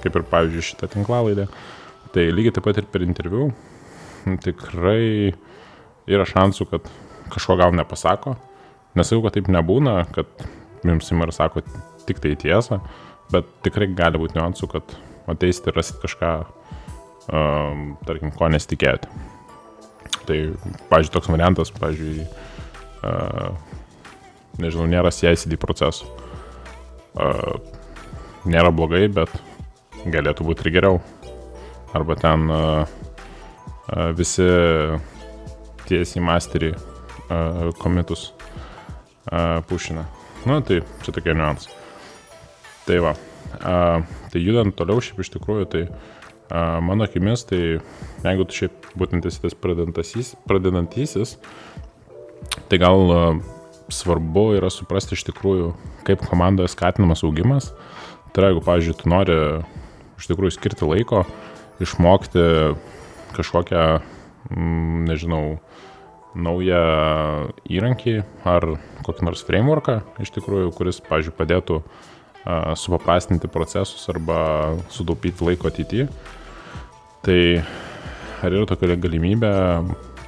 kaip 0.04 0.16
ir 0.16 0.26
pavyzdžiui 0.30 0.68
šitą 0.72 0.90
tinklalaidę. 0.94 1.48
Tai 2.14 2.26
lygiai 2.34 2.54
taip 2.56 2.66
pat 2.66 2.80
ir 2.82 2.88
per 2.90 3.06
interviu 3.06 3.50
tikrai 4.46 5.34
yra 6.10 6.26
šansų, 6.28 6.68
kad 6.70 6.88
kažko 7.34 7.58
gal 7.60 7.74
nepasako. 7.78 8.36
Nesakau, 8.98 9.24
kad 9.26 9.38
taip 9.38 9.50
nebūna, 9.54 10.02
kad 10.16 10.30
jums 10.86 11.12
ima 11.14 11.28
ir 11.28 11.34
sako 11.36 11.64
tik 12.08 12.22
tai 12.24 12.34
tiesą, 12.40 12.80
bet 13.34 13.50
tikrai 13.66 13.90
gali 13.94 14.22
būti 14.22 14.38
niuansų, 14.38 14.70
kad 14.72 14.96
ateisite 15.30 15.70
ir 15.70 15.78
rasit 15.78 16.00
kažką, 16.02 16.32
um, 17.30 17.84
tarkim, 18.08 18.34
ko 18.34 18.50
nesitikėjote. 18.50 19.12
Tai, 20.26 20.38
pažiūrėjau, 20.90 21.14
toks 21.16 21.30
variantas, 21.32 21.74
pažiūrėjau, 21.78 22.26
uh, 23.06 23.69
nežinau, 24.62 24.88
nėra 24.90 25.12
CICD 25.14 25.58
procesų. 25.62 26.10
Uh, 27.20 27.58
nėra 28.50 28.72
blogai, 28.76 29.08
bet 29.12 29.32
galėtų 30.08 30.46
būti 30.48 30.66
ir 30.66 30.76
geriau. 30.78 31.00
Arba 31.98 32.16
ten 32.20 32.46
uh, 32.54 32.84
uh, 32.86 34.12
visi 34.18 34.46
tiesiai 35.90 36.24
masterį 36.24 36.74
uh, 36.76 37.72
komitus 37.82 38.30
uh, 39.32 39.60
pušina. 39.70 40.06
Nu, 40.48 40.62
tai 40.64 40.84
čia 41.04 41.16
tokie 41.16 41.34
niuansai. 41.36 41.74
Tai 42.86 43.02
va. 43.08 43.18
Uh, 43.60 44.06
tai 44.32 44.44
judant 44.44 44.76
toliau, 44.78 45.02
šiaip 45.04 45.24
iš 45.24 45.34
tikrųjų, 45.34 45.66
tai 45.74 45.84
uh, 45.90 46.78
mano 46.86 47.08
akimis, 47.08 47.44
tai 47.50 47.80
jeigu 48.24 48.46
tu 48.48 48.62
šiaip 48.62 48.94
būtent 49.00 49.26
esi 49.30 49.42
tas 49.44 49.58
pradedantysis, 49.58 51.36
tai 52.70 52.80
gal 52.82 53.12
e, 53.14 53.20
svarbu 53.94 54.46
yra 54.58 54.70
suprasti 54.74 55.18
iš 55.18 55.26
tikrųjų, 55.30 55.72
kaip 56.08 56.24
komandoje 56.30 56.72
skatinamas 56.74 57.24
augimas. 57.28 57.72
Tai 58.34 58.44
yra, 58.44 58.52
jeigu, 58.52 58.64
pavyzdžiui, 58.66 58.98
tu 59.00 59.10
nori 59.10 59.38
iš 60.20 60.30
tikrųjų 60.30 60.56
skirti 60.56 60.88
laiko, 60.88 61.24
išmokti 61.82 62.46
kažkokią, 63.38 63.84
mm, 64.52 65.10
nežinau, 65.10 65.44
naują 66.38 66.84
įrankį 67.66 68.20
ar 68.48 68.66
kokį 69.06 69.26
nors 69.26 69.42
frameworką, 69.48 70.00
iš 70.22 70.32
tikrųjų, 70.36 70.72
kuris, 70.78 71.02
pavyzdžiui, 71.08 71.36
padėtų 71.38 71.82
supaprastinti 72.80 73.50
procesus 73.52 74.08
arba 74.10 74.78
sutaupyti 74.94 75.46
laiko 75.46 75.68
ateityje. 75.70 76.08
Tai 77.26 77.42
ar 78.46 78.56
yra 78.56 78.66
tokia 78.70 78.96
galimybė 78.96 79.52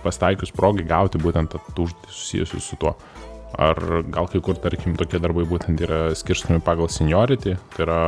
pastaikius 0.03 0.51
progai 0.55 0.83
gauti 0.87 1.21
būtent 1.21 1.55
užduotį 1.55 2.11
susijusius 2.11 2.67
su 2.67 2.77
tuo. 2.81 2.95
Ar 3.59 3.77
gal 4.07 4.29
kai 4.31 4.39
kur, 4.43 4.55
tarkim, 4.61 4.95
tokie 4.99 5.19
darbai 5.19 5.43
būtent 5.47 5.81
yra 5.83 6.13
skirstomi 6.15 6.61
pagal 6.63 6.87
seniority, 6.91 7.57
tai 7.75 7.83
yra 7.85 8.01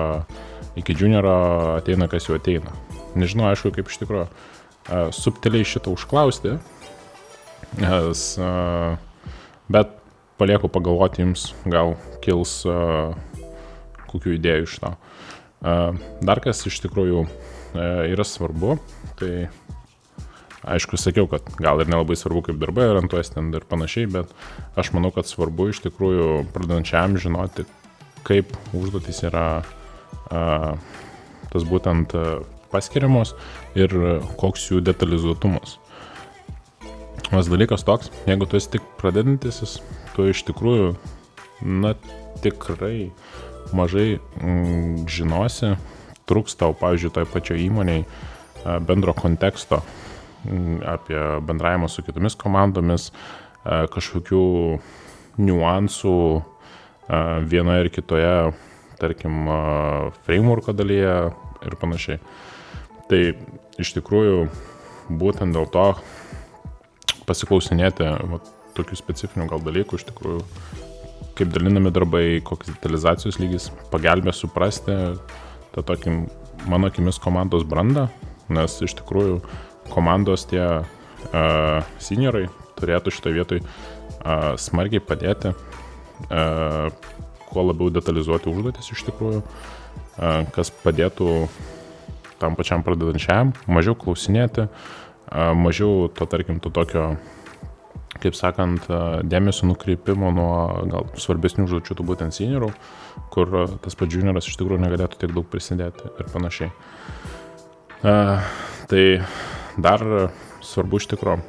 iki 0.79 0.95
junioro 0.95 1.33
ateina, 1.75 2.07
kas 2.11 2.29
jau 2.29 2.37
ateina. 2.39 2.71
Nežinau, 3.19 3.49
aišku, 3.49 3.73
kaip 3.75 3.91
iš 3.91 3.99
tikrųjų 4.01 4.23
uh, 4.25 5.09
subtiliai 5.13 5.67
šitą 5.67 5.91
užklausti, 5.93 6.55
nes, 7.81 8.23
uh, 8.39 8.95
bet 9.73 9.91
palieku 10.39 10.71
pagalvoti 10.71 11.25
jums, 11.25 11.51
gal 11.69 11.97
kils 12.23 12.61
uh, 12.69 13.13
kokių 14.13 14.37
idėjų 14.37 14.69
iš 14.69 14.79
to. 14.83 14.93
Dar 15.63 16.41
kas 16.43 16.59
iš 16.67 16.81
tikrųjų 16.83 17.23
yra 18.11 18.25
svarbu, 18.27 18.75
tai 19.19 19.47
Aišku, 20.63 20.95
sakiau, 20.95 21.27
kad 21.27 21.43
gal 21.59 21.81
ir 21.83 21.89
nelabai 21.91 22.15
svarbu, 22.15 22.45
kaip 22.47 22.59
darbai 22.61 22.87
orientuojas 22.87 23.33
ten 23.33 23.49
ir 23.51 23.65
panašiai, 23.67 24.07
bet 24.11 24.31
aš 24.79 24.93
manau, 24.95 25.11
kad 25.11 25.27
svarbu 25.27 25.67
iš 25.73 25.81
tikrųjų 25.83 26.27
pradedančiam 26.55 27.17
žinoti, 27.19 27.65
kaip 28.23 28.53
užduotis 28.71 29.19
yra 29.27 29.47
a, 30.31 30.75
tas 31.51 31.65
būtent 31.67 32.15
paskiriamos 32.71 33.33
ir 33.75 33.91
koks 34.39 34.69
jų 34.71 34.79
detalizuotumas. 34.87 35.77
Vas 37.33 37.49
dalykas 37.51 37.83
toks, 37.83 38.11
jeigu 38.29 38.47
tu 38.47 38.55
esi 38.59 38.75
tik 38.77 38.87
pradedantisis, 39.01 39.81
tu 40.15 40.29
iš 40.29 40.45
tikrųjų, 40.47 40.93
na, 41.83 41.93
tikrai 42.43 43.09
mažai 43.75 44.19
mm, 44.39 45.03
žinosi, 45.11 45.73
trūks 46.29 46.55
tau, 46.59 46.71
pavyzdžiui, 46.77 47.13
toj 47.15 47.27
pačioj 47.33 47.63
įmoniai 47.65 48.03
bendro 48.87 49.15
konteksto 49.17 49.81
apie 50.85 51.19
bendravimą 51.47 51.87
su 51.87 52.03
kitomis 52.03 52.35
komandomis, 52.39 53.09
e, 53.09 53.85
kažkokių 53.93 54.43
niuansų 55.41 56.17
e, 56.37 56.43
vienoje 57.49 57.85
ir 57.85 57.91
kitoje, 57.93 58.35
tarkim, 59.01 59.47
e, 59.47 59.59
frameworko 60.27 60.75
dalyje 60.75 61.15
ir 61.63 61.77
panašiai. 61.79 62.19
Tai 63.09 63.21
iš 63.81 63.95
tikrųjų 63.97 64.47
būtent 65.09 65.55
dėl 65.55 65.67
to 65.71 65.87
pasiklausinėti 67.27 68.07
va, 68.31 68.39
tokių 68.77 68.97
specifinių 68.99 69.47
gal 69.51 69.63
dalykų, 69.63 69.99
iš 69.99 70.07
tikrųjų, 70.09 70.43
kaip 71.37 71.51
dalinami 71.53 71.91
darbai, 71.93 72.25
koks 72.45 72.71
detalizacijos 72.73 73.39
lygis, 73.41 73.69
pagelbė 73.93 74.33
suprasti 74.35 74.95
tą 75.73 75.83
tokį, 75.85 76.15
mano 76.69 76.89
akimis, 76.91 77.19
komandos 77.21 77.65
brandą, 77.67 78.07
nes 78.53 78.75
iš 78.85 78.97
tikrųjų 78.99 79.39
komandos 79.91 80.45
tie 80.51 80.63
uh, 80.63 81.91
seniorai 81.99 82.45
turėtų 82.79 83.13
šitoje 83.13 83.39
vietoje 83.39 83.63
uh, 83.63 83.73
smarkiai 84.57 85.03
padėti, 85.03 85.53
kuo 87.49 87.63
labiau 87.67 87.91
detalizuoti 87.91 88.49
užduotis 88.51 88.91
iš 88.93 89.03
tikrųjų, 89.09 89.41
kas 90.55 90.71
padėtų 90.83 91.29
tam 92.39 92.55
pačiam 92.55 92.83
pradedančiam, 92.85 93.51
mažiau 93.67 93.97
klausinėti, 93.99 94.67
mažiau 95.33 96.07
to, 96.13 96.27
tarkim, 96.29 96.61
to 96.63 96.71
tokio, 96.73 97.15
kaip 98.23 98.37
sakant, 98.37 98.87
dėmesio 99.27 99.67
nukreipimo 99.67 100.31
nuo 100.35 100.53
gal 100.91 101.09
svarbesnių 101.19 101.67
užduočių, 101.67 101.97
tų 101.99 102.07
būtent 102.07 102.37
seniorų, 102.37 102.71
kur 103.33 103.53
tas 103.83 103.97
pats 103.99 104.15
junioras 104.15 104.47
iš 104.47 104.59
tikrųjų 104.61 104.85
negalėtų 104.85 105.19
tiek 105.23 105.35
daug 105.35 105.49
prisidėti 105.49 106.07
ir 106.07 106.31
panašiai. 106.31 106.71
Tai 108.03 109.03
dar 109.77 110.03
svarbu 110.63 111.01
iš 111.01 111.09
tikrųjų, 111.13 111.41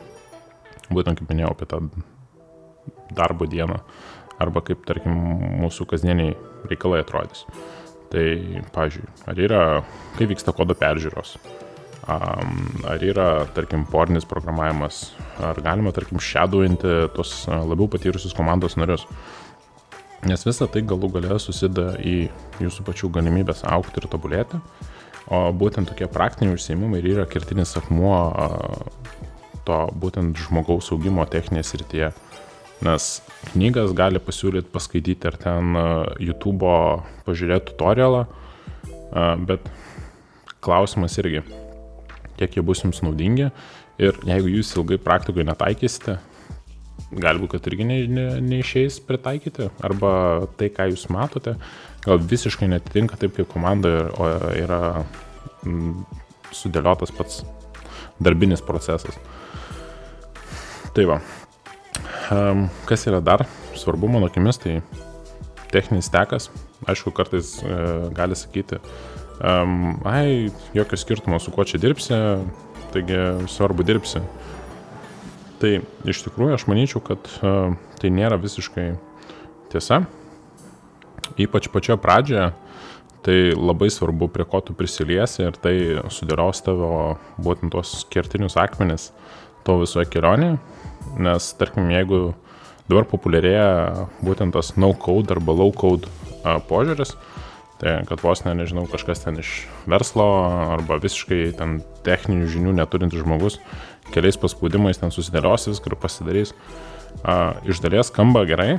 būtent 0.94 1.20
kaip 1.20 1.30
minėjau 1.30 1.52
apie 1.54 1.68
tą 1.70 1.80
darbo 3.14 3.48
dieną, 3.50 3.80
arba 4.42 4.62
kaip, 4.64 4.84
tarkim, 4.88 5.14
mūsų 5.62 5.86
kasdieniai 5.90 6.34
reikalai 6.70 7.02
atrodys. 7.04 7.44
Tai, 8.14 8.24
pavyzdžiui, 8.74 9.06
ar 9.30 9.40
yra, 9.42 9.60
kaip 10.18 10.30
vyksta 10.30 10.54
kodo 10.54 10.76
peržiūros, 10.78 11.34
ar 12.06 13.04
yra, 13.04 13.28
tarkim, 13.56 13.86
pornis 13.90 14.26
programavimas, 14.28 15.08
ar 15.42 15.58
galima, 15.64 15.92
tarkim, 15.94 16.20
shadowinti 16.22 17.08
tos 17.16 17.44
labiau 17.48 17.88
patyrusius 17.90 18.36
komandos 18.36 18.78
narius. 18.78 19.06
Nes 20.24 20.40
visa 20.46 20.68
tai 20.72 20.80
galų 20.88 21.10
gale 21.18 21.36
susideda 21.42 21.98
į 22.00 22.30
jūsų 22.64 22.84
pačių 22.86 23.10
galimybės 23.12 23.64
aukti 23.68 24.00
ir 24.00 24.08
tobulėti, 24.08 24.60
o 25.32 25.40
būtent 25.56 25.88
tokie 25.88 26.08
praktiniai 26.10 26.56
užsiemimai 26.58 27.00
ir 27.00 27.10
yra 27.14 27.26
kertinis 27.30 27.76
akmuo 27.80 28.18
to 29.64 29.78
būtent 29.96 30.36
žmogaus 30.36 30.90
augimo 30.92 31.24
techninėje 31.24 31.70
srityje. 31.70 32.10
Nes 32.84 33.06
knygas 33.52 33.94
gali 33.96 34.20
pasiūlyti 34.20 34.72
paskaityti 34.72 35.30
ar 35.30 35.38
ten 35.40 35.78
YouTube'o 36.20 36.74
pažiūrėti 37.24 37.70
tutorialą, 37.70 38.26
bet 39.48 39.64
klausimas 40.64 41.16
irgi, 41.22 41.44
kiek 42.36 42.58
jie 42.58 42.64
bus 42.66 42.82
jums 42.84 43.00
naudingi 43.04 43.48
ir 44.02 44.20
jeigu 44.26 44.50
jūs 44.56 44.74
ilgai 44.76 44.98
praktikoje 45.00 45.46
netaikysite, 45.48 46.18
galbūt, 47.14 47.54
kad 47.54 47.68
irgi 47.70 47.86
ne, 47.86 47.98
ne, 48.10 48.24
neišeis 48.42 48.98
pritaikyti, 49.06 49.70
arba 49.86 50.10
tai, 50.58 50.70
ką 50.74 50.88
jūs 50.90 51.06
matote, 51.14 51.54
gal 52.04 52.20
visiškai 52.20 52.68
netitinka 52.70 53.18
taip, 53.20 53.36
kaip 53.38 53.48
komanda 53.52 53.88
yra 54.58 54.80
sudėliotas 56.54 57.12
pats 57.14 57.42
darbinis 58.22 58.62
procesas. 58.64 59.16
Tai 60.94 61.08
va, 61.10 61.18
kas 62.86 63.08
yra 63.08 63.20
dar 63.24 63.46
svarbu 63.74 64.12
mano 64.14 64.28
akimis, 64.30 64.60
tai 64.62 64.78
techninis 65.74 66.12
tekas. 66.12 66.50
Aišku, 66.86 67.10
kartais 67.16 67.56
uh, 67.64 68.10
gali 68.14 68.36
sakyti, 68.36 68.78
ai, 69.40 70.52
jokio 70.76 70.98
skirtumo, 71.00 71.40
su 71.40 71.50
kuo 71.50 71.64
čia 71.66 71.80
dirbsi, 71.82 72.18
taigi 72.94 73.16
svarbu 73.50 73.86
dirbsi. 73.86 74.20
Tai 75.62 75.72
iš 76.10 76.20
tikrųjų 76.26 76.58
aš 76.58 76.66
manyčiau, 76.68 77.00
kad 77.02 77.24
uh, 77.40 77.72
tai 77.98 78.12
nėra 78.14 78.36
visiškai 78.42 78.92
tiesa. 79.72 80.04
Ypač 81.40 81.68
pačioje 81.72 81.98
pradžioje, 82.02 82.52
tai 83.24 83.38
labai 83.56 83.88
svarbu, 83.90 84.28
prie 84.30 84.44
ko 84.46 84.60
tu 84.60 84.76
prisiliesi 84.76 85.46
ir 85.46 85.56
tai 85.56 85.74
sudėlios 86.12 86.60
tavo 86.66 87.16
būtent 87.40 87.72
tuos 87.72 88.02
kertinius 88.12 88.58
akmenis 88.60 89.10
to 89.64 89.78
visoje 89.80 90.10
kelionėje 90.12 90.58
nes 91.18 91.52
tarkim, 91.58 91.88
jeigu 91.92 92.34
dabar 92.88 93.06
populiarėja 93.08 94.08
būtent 94.24 94.54
tas 94.56 94.74
no 94.80 94.92
code 94.98 95.32
arba 95.34 95.54
low 95.56 95.72
code 95.74 96.10
požiūris, 96.68 97.14
tai 97.80 97.96
kad 98.08 98.22
vos 98.24 98.44
ne, 98.44 98.54
nežinau, 98.58 98.86
kažkas 98.90 99.24
ten 99.24 99.40
iš 99.40 99.64
verslo 99.90 100.26
arba 100.76 100.98
visiškai 101.02 101.54
ten 101.58 101.80
techninių 102.06 102.50
žinių 102.52 102.76
neturintis 102.80 103.24
žmogus 103.24 103.60
keliais 104.14 104.38
paspaudimais 104.40 105.00
ten 105.00 105.12
susidėlios 105.14 105.68
viską 105.70 105.90
ir 105.90 105.98
pasidarys, 106.00 106.52
iš 107.64 107.80
dalies 107.80 108.12
skamba 108.12 108.44
gerai. 108.48 108.76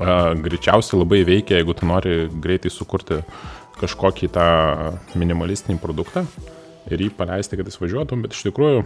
A, 0.00 0.32
greičiausiai 0.38 1.00
labai 1.02 1.22
veikia, 1.28 1.58
jeigu 1.60 1.74
tu 1.76 1.88
nori 1.88 2.26
greitai 2.42 2.72
sukurti 2.72 3.20
kažkokį 3.80 4.28
tą 4.32 4.46
minimalistinį 5.18 5.80
produktą 5.82 6.24
ir 6.90 7.02
jį 7.02 7.10
paleisti, 7.18 7.58
kad 7.58 7.68
jis 7.68 7.80
važiuotum, 7.80 8.22
bet 8.24 8.34
iš 8.36 8.46
tikrųjų, 8.48 8.84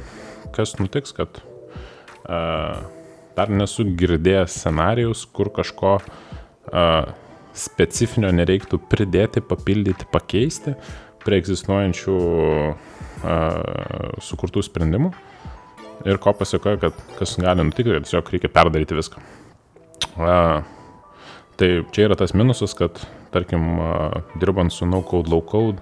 kas 0.56 0.74
nutiks, 0.80 1.14
kad 1.16 1.40
uh, 1.40 2.82
dar 3.36 3.52
nesu 3.52 3.86
girdėjęs 3.98 4.58
scenarius, 4.60 5.24
kur 5.32 5.50
kažko 5.54 5.96
uh, 6.00 7.14
specifinio 7.56 8.32
nereiktų 8.36 8.80
pridėti, 8.90 9.44
papildyti, 9.44 10.08
pakeisti 10.12 10.76
prie 11.24 11.40
egzistuojančių 11.40 12.16
uh, 12.20 12.76
sukurtų 14.22 14.64
sprendimų. 14.66 15.12
Ir 16.06 16.20
ko 16.22 16.36
pasiekoja, 16.36 16.78
kad 16.84 16.98
kas 17.16 17.38
gali 17.40 17.64
nutikti, 17.64 17.94
kad 17.96 18.04
tiesiog 18.04 18.32
reikia 18.34 18.52
perdaryti 18.52 18.98
viską. 18.98 19.22
Uh, 20.16 20.60
tai 21.56 21.70
čia 21.94 22.06
yra 22.08 22.16
tas 22.18 22.34
minusas, 22.36 22.74
kad, 22.76 23.00
tarkim, 23.34 23.78
dirbant 24.40 24.72
su 24.72 24.86
no 24.88 25.02
code, 25.06 25.30
low 25.32 25.42
code, 25.44 25.80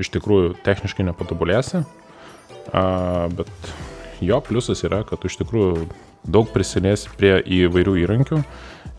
iš 0.00 0.10
tikrųjų 0.14 0.54
techniškai 0.64 1.04
nepatobulėsi, 1.10 1.82
bet 3.36 3.72
jo 4.24 4.40
pliusas 4.44 4.84
yra, 4.86 5.02
kad 5.08 5.24
iš 5.28 5.36
tikrųjų 5.42 5.88
daug 6.30 6.48
prisidėsi 6.52 7.12
prie 7.16 7.38
įvairių 7.40 7.96
įrankių 8.02 8.40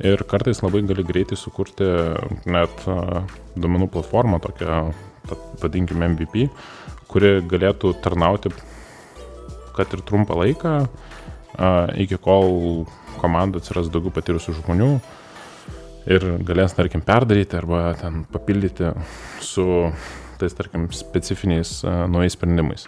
ir 0.09 0.23
kartais 0.29 0.61
labai 0.65 0.81
gali 0.89 1.05
greitai 1.05 1.37
sukurti 1.37 1.87
net 2.49 2.85
duomenų 3.55 3.89
platformą, 3.93 4.41
tokią, 4.41 4.81
vadinkime 5.61 6.09
MVP, 6.15 6.47
kuri 7.11 7.39
galėtų 7.45 7.93
tarnauti, 8.01 8.53
kad 9.77 9.93
ir 9.93 10.03
trumpą 10.05 10.37
laiką, 10.41 10.75
iki 12.01 12.17
kol 12.21 12.85
komanda 13.21 13.61
atsiras 13.61 13.91
daugiau 13.91 14.13
patyrusių 14.15 14.55
žmonių 14.61 14.91
ir 16.09 16.25
galės, 16.47 16.75
tarkim, 16.77 17.03
perdaryti 17.05 17.57
arba 17.59 17.91
ten 17.99 18.23
papildyti 18.31 18.91
su 19.43 19.65
tais, 20.41 20.55
tarkim, 20.57 20.87
specifiniais 20.95 21.81
uh, 21.85 22.05
naujais 22.09 22.37
sprendimais. 22.37 22.87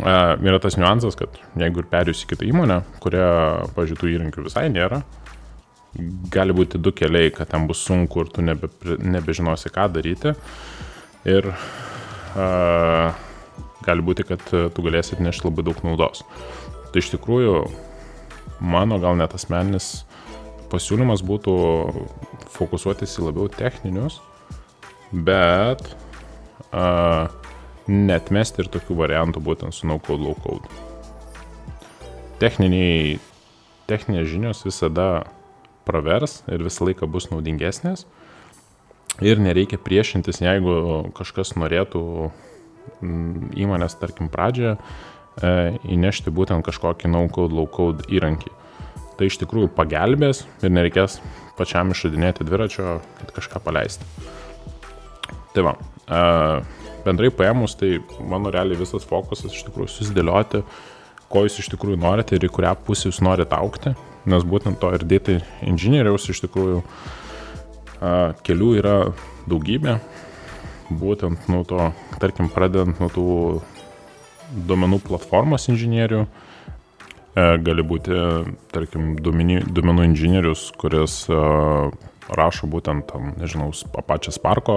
Uh, 0.00 0.36
yra 0.46 0.60
tas 0.62 0.76
niuansas, 0.78 1.16
kad 1.18 1.34
jeigu 1.58 1.82
ir 1.82 1.88
perėjus 1.90 2.22
į 2.24 2.30
kitą 2.30 2.46
įmonę, 2.46 2.80
kuria, 3.02 3.30
pažiūrėtų, 3.74 4.12
įrankių 4.14 4.44
visai 4.46 4.68
nėra, 4.70 5.00
gali 6.30 6.54
būti 6.54 6.78
du 6.78 6.92
keliai, 6.94 7.32
kad 7.34 7.50
ten 7.50 7.66
bus 7.66 7.82
sunku 7.82 8.22
ir 8.22 8.30
tu 8.30 8.44
nebe, 8.46 8.70
nebežinosi, 8.86 9.72
ką 9.74 9.88
daryti. 9.96 10.36
Ir 11.28 11.50
uh, 11.50 13.10
gali 13.84 14.04
būti, 14.06 14.24
kad 14.28 14.44
tu 14.46 14.86
galėsi 14.86 15.16
atnešti 15.16 15.48
labai 15.48 15.66
daug 15.66 15.82
naudos. 15.84 16.22
Tai 16.90 17.02
iš 17.02 17.10
tikrųjų, 17.16 17.56
mano 18.62 18.98
gal 19.02 19.18
net 19.18 19.34
asmeninis 19.36 20.04
pasiūlymas 20.70 21.24
būtų 21.26 21.54
fokusuotis 22.54 23.18
į 23.18 23.28
labiau 23.28 23.50
techninius, 23.52 24.20
bet 25.10 25.82
uh, 26.70 27.26
netmesti 27.90 28.62
ir 28.62 28.70
tokių 28.70 28.96
variantų 29.02 29.42
būtent 29.42 29.74
su 29.74 29.88
no-code, 29.90 30.22
low-code. 30.22 30.70
Techniniai, 32.40 33.18
techninės 33.90 34.30
žinios 34.30 34.64
visada 34.64 35.26
pravers 35.88 36.40
ir 36.48 36.62
visą 36.64 36.86
laiką 36.88 37.08
bus 37.10 37.28
naudingesnės. 37.32 38.06
Ir 39.20 39.42
nereikia 39.42 39.76
priešintis, 39.82 40.40
jeigu 40.40 41.10
kažkas 41.16 41.52
norėtų 41.58 42.02
mm, 43.02 43.50
įmonės, 43.58 43.98
tarkim, 44.00 44.30
pradžioje 44.32 44.76
e, 44.78 45.50
įnešti 45.92 46.32
būtent 46.32 46.64
kažkokį 46.64 47.10
no-code, 47.10 47.56
low-code 47.58 48.06
įrankį. 48.08 48.54
Tai 49.20 49.28
iš 49.28 49.36
tikrųjų 49.36 49.68
pagelbės 49.76 50.46
ir 50.64 50.72
nereikės 50.72 51.18
pačiam 51.58 51.90
išradinėti 51.92 52.46
dviračio, 52.48 52.94
kad 53.18 53.34
kažką 53.36 53.60
paleisti. 53.60 54.06
Tai 55.52 55.64
va, 55.66 55.74
bendrai 57.04 57.28
paėmus, 57.28 57.74
tai 57.76 57.98
mano 58.24 58.48
realiai 58.54 58.80
visas 58.80 59.04
fokusas 59.04 59.52
iš 59.52 59.66
tikrųjų 59.68 59.92
susidėlioti, 59.92 60.62
ko 61.28 61.44
jūs 61.44 61.60
iš 61.60 61.68
tikrųjų 61.74 62.00
norite 62.00 62.38
ir 62.38 62.48
į 62.48 62.52
kurią 62.56 62.72
pusę 62.86 63.10
jūs 63.10 63.20
norite 63.20 63.60
aukti, 63.60 63.92
nes 64.24 64.46
būtent 64.48 64.80
to 64.80 64.94
ir 64.96 65.04
dėtai 65.04 65.36
inžinieriaus 65.68 66.30
iš 66.32 66.40
tikrųjų 66.46 66.80
kelių 68.48 68.70
yra 68.80 68.96
daugybė, 69.50 69.98
būtent 70.90 71.44
nuo 71.52 71.60
to, 71.68 71.90
tarkim, 72.22 72.48
pradedant 72.48 72.96
nuo 73.04 73.12
tų 73.12 73.26
duomenų 74.66 75.04
platformos 75.04 75.68
inžinierių, 75.70 76.24
gali 77.36 77.84
būti, 77.86 78.16
tarkim, 78.74 79.14
duomenų 79.22 80.06
inžinierius, 80.08 80.70
kuris 80.78 81.24
rašo 82.30 82.68
būtent 82.70 83.06
tam, 83.10 83.32
nežinau, 83.40 83.70
pačią 84.06 84.34
Sparko 84.34 84.76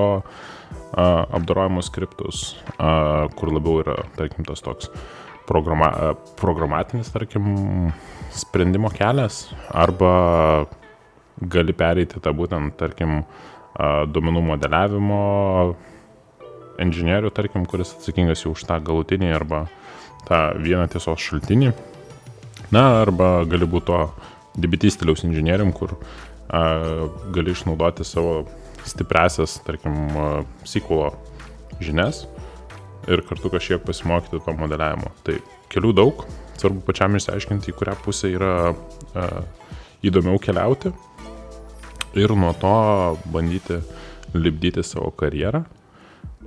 apdorojimus 0.93 1.89
skriptus, 1.89 2.43
kur 2.77 3.53
labiau 3.53 3.81
yra, 3.81 3.97
tarkim, 4.17 4.45
tas 4.45 4.61
toks 4.65 4.91
programa, 5.49 6.15
programatinis, 6.39 7.11
tarkim, 7.13 7.91
sprendimo 8.33 8.89
kelias, 8.93 9.47
arba 9.69 10.65
gali 11.41 11.73
pereiti 11.73 12.21
tą 12.23 12.33
būtent, 12.37 12.77
tarkim, 12.79 13.23
duomenų 13.73 14.43
modeliavimo 14.51 15.23
inžinierių, 16.83 17.33
tarkim, 17.33 17.65
kuris 17.69 17.95
atsakingas 17.97 18.45
jau 18.45 18.53
už 18.53 18.65
tą 18.69 18.77
galutinį 18.85 19.33
arba 19.33 19.65
tą 20.29 20.39
vieną 20.61 20.85
tiesos 20.93 21.21
šaltinį. 21.21 21.73
Na, 22.73 23.03
arba 23.03 23.43
gali 23.49 23.67
būti 23.69 23.89
to 23.91 23.99
DBT 24.57 24.91
stiliaus 24.93 25.23
inžinierium, 25.25 25.73
kur 25.75 25.95
a, 26.49 27.07
gali 27.33 27.53
išnaudoti 27.53 28.05
savo 28.07 28.43
stipresias, 28.87 29.59
tarkim, 29.65 29.95
SQL 30.67 31.13
žinias 31.83 32.25
ir 33.09 33.23
kartu 33.27 33.51
kažkiek 33.51 33.83
pasimokyti 33.83 34.41
to 34.43 34.55
modeliavimo. 34.57 35.11
Tai 35.27 35.37
kelių 35.73 35.93
daug, 35.97 36.25
svarbu 36.59 36.83
pačiam 36.87 37.15
išsiaiškinti, 37.17 37.71
į 37.71 37.77
kurią 37.79 37.97
pusę 38.03 38.31
yra 38.31 38.53
a, 38.71 39.27
įdomiau 40.03 40.39
keliauti 40.41 40.93
ir 42.19 42.33
nuo 42.37 42.53
to 42.59 42.75
bandyti 43.33 43.79
lipdyti 44.33 44.83
savo 44.85 45.11
karjerą, 45.17 45.63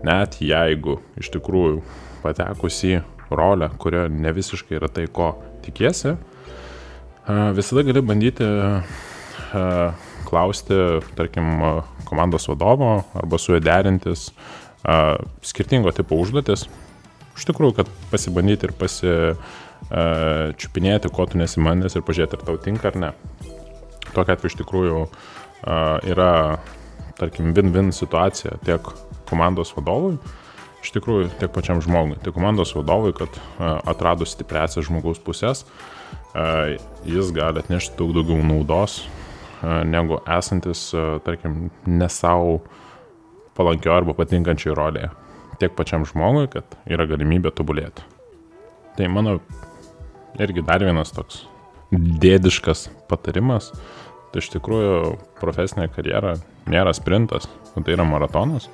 net 0.07 0.39
jeigu 0.43 1.01
iš 1.19 1.31
tikrųjų 1.35 1.83
patekus 2.23 2.83
į 2.87 3.01
rolę, 3.31 3.71
kurio 3.81 4.07
ne 4.13 4.33
visiškai 4.35 4.79
yra 4.79 4.91
tai, 4.93 5.07
ko 5.11 5.35
tikiesi, 5.67 6.11
visada 7.57 7.81
gali 7.87 8.01
bandyti 8.07 8.47
klausti, 10.27 10.77
tarkim, 11.19 11.47
komandos 12.07 12.45
vadovo 12.51 12.91
arba 13.19 13.37
su 13.39 13.47
juo 13.53 13.61
derintis 13.63 14.21
skirtingo 15.43 15.91
tipo 15.95 16.15
užduotis. 16.23 16.61
Iš 17.37 17.45
tikrųjų, 17.51 17.73
kad 17.77 17.87
pasibandyti 18.13 18.63
ir 18.69 18.73
pasičiupinėti, 18.81 21.07
ko 21.13 21.23
tu 21.29 21.35
nesimandęs 21.41 21.95
ir 21.99 22.03
pažiūrėti, 22.07 22.35
ar 22.39 22.43
tau 22.47 22.57
tinka 22.63 22.85
ar 22.89 22.97
ne. 23.03 23.11
Tokia 24.15 24.33
atveju 24.37 24.51
iš 24.53 24.59
tikrųjų 24.63 24.99
yra, 26.13 26.33
tarkim, 27.19 27.45
win-win 27.57 27.89
situacija 27.93 28.51
tiek 28.65 28.83
komandos 29.29 29.71
vadovui, 29.77 30.15
iš 30.85 30.93
tikrųjų 30.97 31.31
tiek 31.41 31.53
pačiam 31.55 31.81
žmogui, 31.85 32.19
tiek 32.23 32.35
komandos 32.37 32.75
vadovui, 32.77 33.13
kad 33.17 33.39
atradus 33.89 34.35
stipresias 34.37 34.87
žmogaus 34.89 35.21
pusės, 35.23 35.65
jis 37.09 37.31
gali 37.37 37.63
atnešti 37.63 37.97
daug 37.99 38.13
daugiau 38.17 38.43
naudos 38.45 39.01
negu 39.89 40.21
esantis, 40.29 40.91
tarkim, 41.25 41.71
ne 41.89 42.09
savo 42.13 42.61
palankio 43.57 43.95
arba 43.97 44.15
patinkančiai 44.17 44.77
rolėje. 44.77 45.11
Tiek 45.57 45.73
pačiam 45.73 46.05
žmogui, 46.05 46.51
kad 46.53 46.77
yra 46.85 47.07
galimybė 47.09 47.55
tobulėti. 47.57 48.05
Tai 48.99 49.09
mano 49.13 49.39
irgi 50.37 50.65
dar 50.65 50.85
vienas 50.85 51.15
toks 51.17 51.47
dėdiškas 51.93 52.91
patarimas. 53.09 53.71
Tai 54.33 54.43
iš 54.43 54.51
tikrųjų 54.53 55.15
profesinė 55.41 55.89
karjera 55.89 56.35
nėra 56.69 56.93
sprintas, 56.97 57.49
tai 57.73 57.95
yra 57.95 58.05
maratonas. 58.05 58.69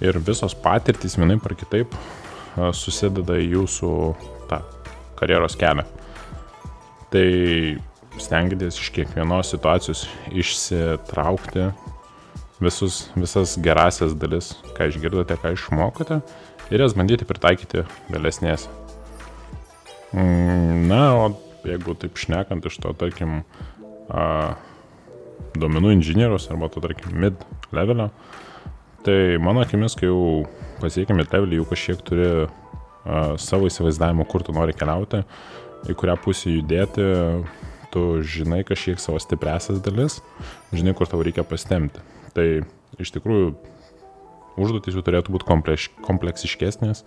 Ir 0.00 0.18
visos 0.24 0.54
patirtys 0.56 1.18
vienai 1.18 1.36
par 1.42 1.54
kitaip 1.58 1.92
susideda 2.76 3.36
į 3.40 3.52
jūsų 3.58 3.92
tą 4.50 4.60
karjeros 5.20 5.56
kelią. 5.60 5.84
Tai 7.12 7.28
stengiatės 8.20 8.80
iš 8.80 8.90
kiekvienos 8.96 9.52
situacijos 9.52 10.06
išsitraukti 10.32 11.70
visus, 12.62 13.06
visas 13.16 13.56
gerasias 13.60 14.16
dalis, 14.18 14.52
ką 14.76 14.88
išgirdote, 14.90 15.36
ką 15.40 15.54
išmokote 15.56 16.20
ir 16.72 16.84
jas 16.84 16.96
bandyti 16.96 17.28
pritaikyti 17.28 17.84
vėlesnės. 18.12 18.68
Mm, 20.12 20.88
na, 20.90 21.02
o 21.16 21.24
jeigu 21.68 21.96
taip 21.98 22.20
šnekant 22.20 22.66
iš 22.68 22.78
to, 22.82 22.92
tarkim, 22.98 23.42
a, 24.12 24.54
duomenų 25.56 25.96
inžinierius 25.96 26.50
arba 26.52 26.68
to, 26.72 26.82
tarkim, 26.84 27.16
mid 27.24 27.40
levelio, 27.74 28.10
tai 29.06 29.38
mano 29.42 29.62
akimis, 29.64 29.96
kai 29.98 30.10
jau 30.10 30.44
pasiekia 30.82 31.16
mid 31.16 31.32
levelį, 31.32 31.60
jau 31.60 31.66
kažkiek 31.72 32.04
turi 32.06 32.28
a, 32.42 32.46
savo 33.40 33.68
įsivaizdavimo, 33.70 34.26
kur 34.30 34.44
tu 34.46 34.54
nori 34.54 34.74
keliauti, 34.76 35.22
į 35.90 35.96
kurią 35.98 36.16
pusę 36.22 36.52
judėti, 36.52 37.06
tu 37.92 38.06
žinai 38.24 38.62
kažkiek 38.66 39.00
savo 39.02 39.20
stipresias 39.22 39.82
dalis, 39.84 40.20
žinai, 40.72 40.94
kur 40.96 41.10
tau 41.10 41.20
reikia 41.24 41.44
pastemti. 41.46 42.00
Tai 42.32 42.46
iš 43.02 43.12
tikrųjų 43.16 43.52
užduotis 44.60 44.96
jų 44.96 45.04
turėtų 45.04 45.34
būti 45.34 45.48
kompleks, 45.48 45.88
kompleksiškesnės, 46.06 47.04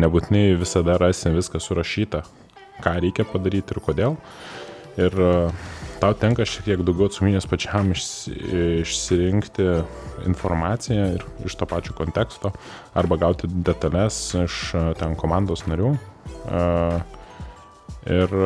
nebūtinai 0.00 0.54
visada 0.60 0.98
rasi 1.00 1.32
viską 1.34 1.60
surašyta, 1.62 2.24
ką 2.84 2.96
reikia 3.04 3.26
padaryti 3.28 3.74
ir 3.74 3.82
kodėl. 3.84 4.18
Ir 4.98 5.16
tau 6.04 6.12
tenka 6.20 6.44
šiek 6.44 6.66
tiek 6.66 6.80
daugiau 6.84 7.08
atsakomybės 7.08 7.46
pačiam 7.48 7.92
išsirinkti 7.94 9.64
informaciją 10.28 11.06
ir 11.14 11.22
iš 11.48 11.56
to 11.56 11.68
pačio 11.70 11.94
konteksto, 11.96 12.50
arba 12.92 13.16
gauti 13.22 13.48
detalės 13.48 14.18
iš 14.42 14.58
ten 15.00 15.16
komandos 15.16 15.64
narių. 15.70 15.94
Ir 18.12 18.36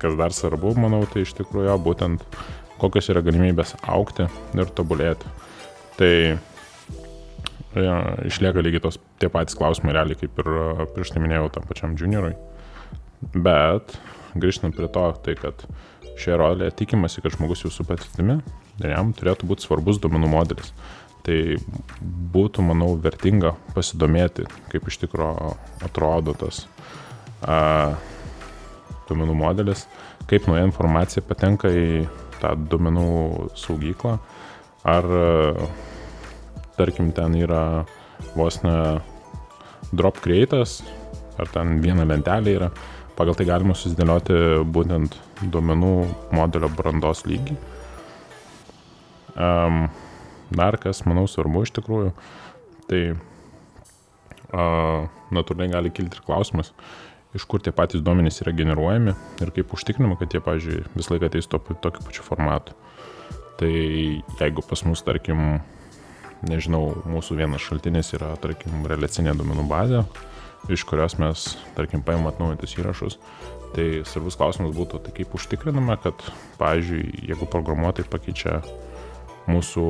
kas 0.00 0.16
dar 0.20 0.32
svarbu, 0.36 0.72
manau, 0.80 1.02
tai 1.12 1.26
iš 1.26 1.34
tikrųjų 1.36 1.76
būtent 1.84 2.24
kokios 2.80 3.12
yra 3.12 3.20
galimybės 3.24 3.76
aukti 3.84 4.24
ir 4.56 4.72
tobulėti. 4.80 5.28
Tai 6.00 6.12
ja, 7.76 7.94
išlieka 8.24 8.64
lygiai 8.64 8.86
tos 8.86 9.00
tie 9.20 9.28
patys 9.28 9.60
klausimai 9.60 9.92
realiai 9.96 10.24
kaip 10.24 10.40
ir 10.40 10.52
prieš 10.96 11.12
tai 11.12 11.20
minėjau 11.26 11.52
tam 11.58 11.68
pačiam 11.68 11.98
juniorui. 12.00 12.32
Bet 13.34 13.98
grįžtant 14.40 14.72
prie 14.76 14.88
to, 14.88 15.10
tai 15.24 15.36
kad 15.36 15.68
šioje 16.20 16.38
rolėje 16.40 16.76
tikimasi, 16.82 17.22
kad 17.24 17.34
žmogus 17.34 17.64
jau 17.64 17.72
su 17.72 17.86
patirtimi 17.86 18.38
ir 18.82 18.92
jam 18.92 19.12
turėtų 19.16 19.48
būti 19.50 19.66
svarbus 19.66 20.00
duomenų 20.02 20.30
modelis. 20.30 20.72
Tai 21.24 21.36
būtų, 22.34 22.62
manau, 22.66 22.90
vertinga 23.00 23.54
pasidomėti, 23.72 24.44
kaip 24.68 24.90
iš 24.90 24.98
tikrųjų 25.06 25.54
atrodo 25.86 26.34
tas 26.36 26.66
a, 27.40 27.94
duomenų 29.08 29.36
modelis, 29.38 29.86
kaip 30.28 30.48
nauja 30.48 30.66
informacija 30.68 31.24
patenka 31.24 31.72
į 31.72 32.04
tą 32.42 32.52
duomenų 32.68 33.08
saugyklą, 33.56 34.18
ar 34.84 35.08
tarkim 36.76 37.12
ten 37.16 37.36
yra 37.38 37.84
vos 38.34 38.60
ne 38.64 38.76
drop 39.94 40.20
creatas, 40.24 40.82
ar 41.38 41.50
ten 41.54 41.78
viena 41.82 42.06
lentelė 42.08 42.58
yra, 42.58 42.70
pagal 43.18 43.36
tai 43.38 43.46
galima 43.48 43.76
susidėlioti 43.78 44.36
būtent 44.74 45.16
duomenų 45.42 45.94
modelio 46.34 46.70
brandos 46.74 47.24
lygį. 47.28 47.56
Um, 49.34 49.88
dar 50.54 50.78
kas, 50.82 51.02
manau, 51.08 51.26
svarbu 51.30 51.64
iš 51.66 51.74
tikrųjų, 51.78 52.12
tai 52.90 53.02
uh, 54.54 55.06
natūraliai 55.34 55.74
gali 55.74 55.92
kilti 55.94 56.20
ir 56.20 56.26
klausimas, 56.26 56.72
iš 57.34 57.46
kur 57.50 57.62
tie 57.62 57.74
patys 57.74 58.04
duomenys 58.04 58.42
yra 58.44 58.54
generuojami 58.54 59.14
ir 59.42 59.54
kaip 59.54 59.74
užtikrinama, 59.74 60.18
kad 60.20 60.34
jie, 60.34 60.42
pavyzdžiui, 60.44 60.84
visą 60.94 61.14
laiką 61.14 61.30
ateis 61.30 61.50
to, 61.50 61.58
tokiu 61.58 62.06
pačiu 62.06 62.26
formatu. 62.26 62.76
Tai 63.58 63.70
jeigu 63.70 64.62
pas 64.66 64.82
mus, 64.86 65.02
tarkim, 65.06 65.60
nežinau, 66.46 66.88
mūsų 67.10 67.38
vienas 67.38 67.62
šaltinis 67.62 68.14
yra, 68.16 68.34
tarkim, 68.42 68.86
relacinė 68.90 69.34
duomenų 69.38 69.66
bazė, 69.70 70.04
iš 70.72 70.84
kurios 70.88 71.18
mes, 71.20 71.46
tarkim, 71.76 72.02
paimam 72.04 72.30
atnaujintus 72.30 72.76
įrašus, 72.78 73.18
tai 73.74 73.86
svarbus 74.08 74.38
klausimas 74.38 74.74
būtų, 74.76 75.02
tai 75.04 75.14
kaip 75.16 75.34
užtikriname, 75.36 75.96
kad, 76.02 76.24
pavyzdžiui, 76.60 77.28
jeigu 77.30 77.48
programuotojai 77.50 78.10
pakeičia 78.10 78.60
mūsų 79.50 79.86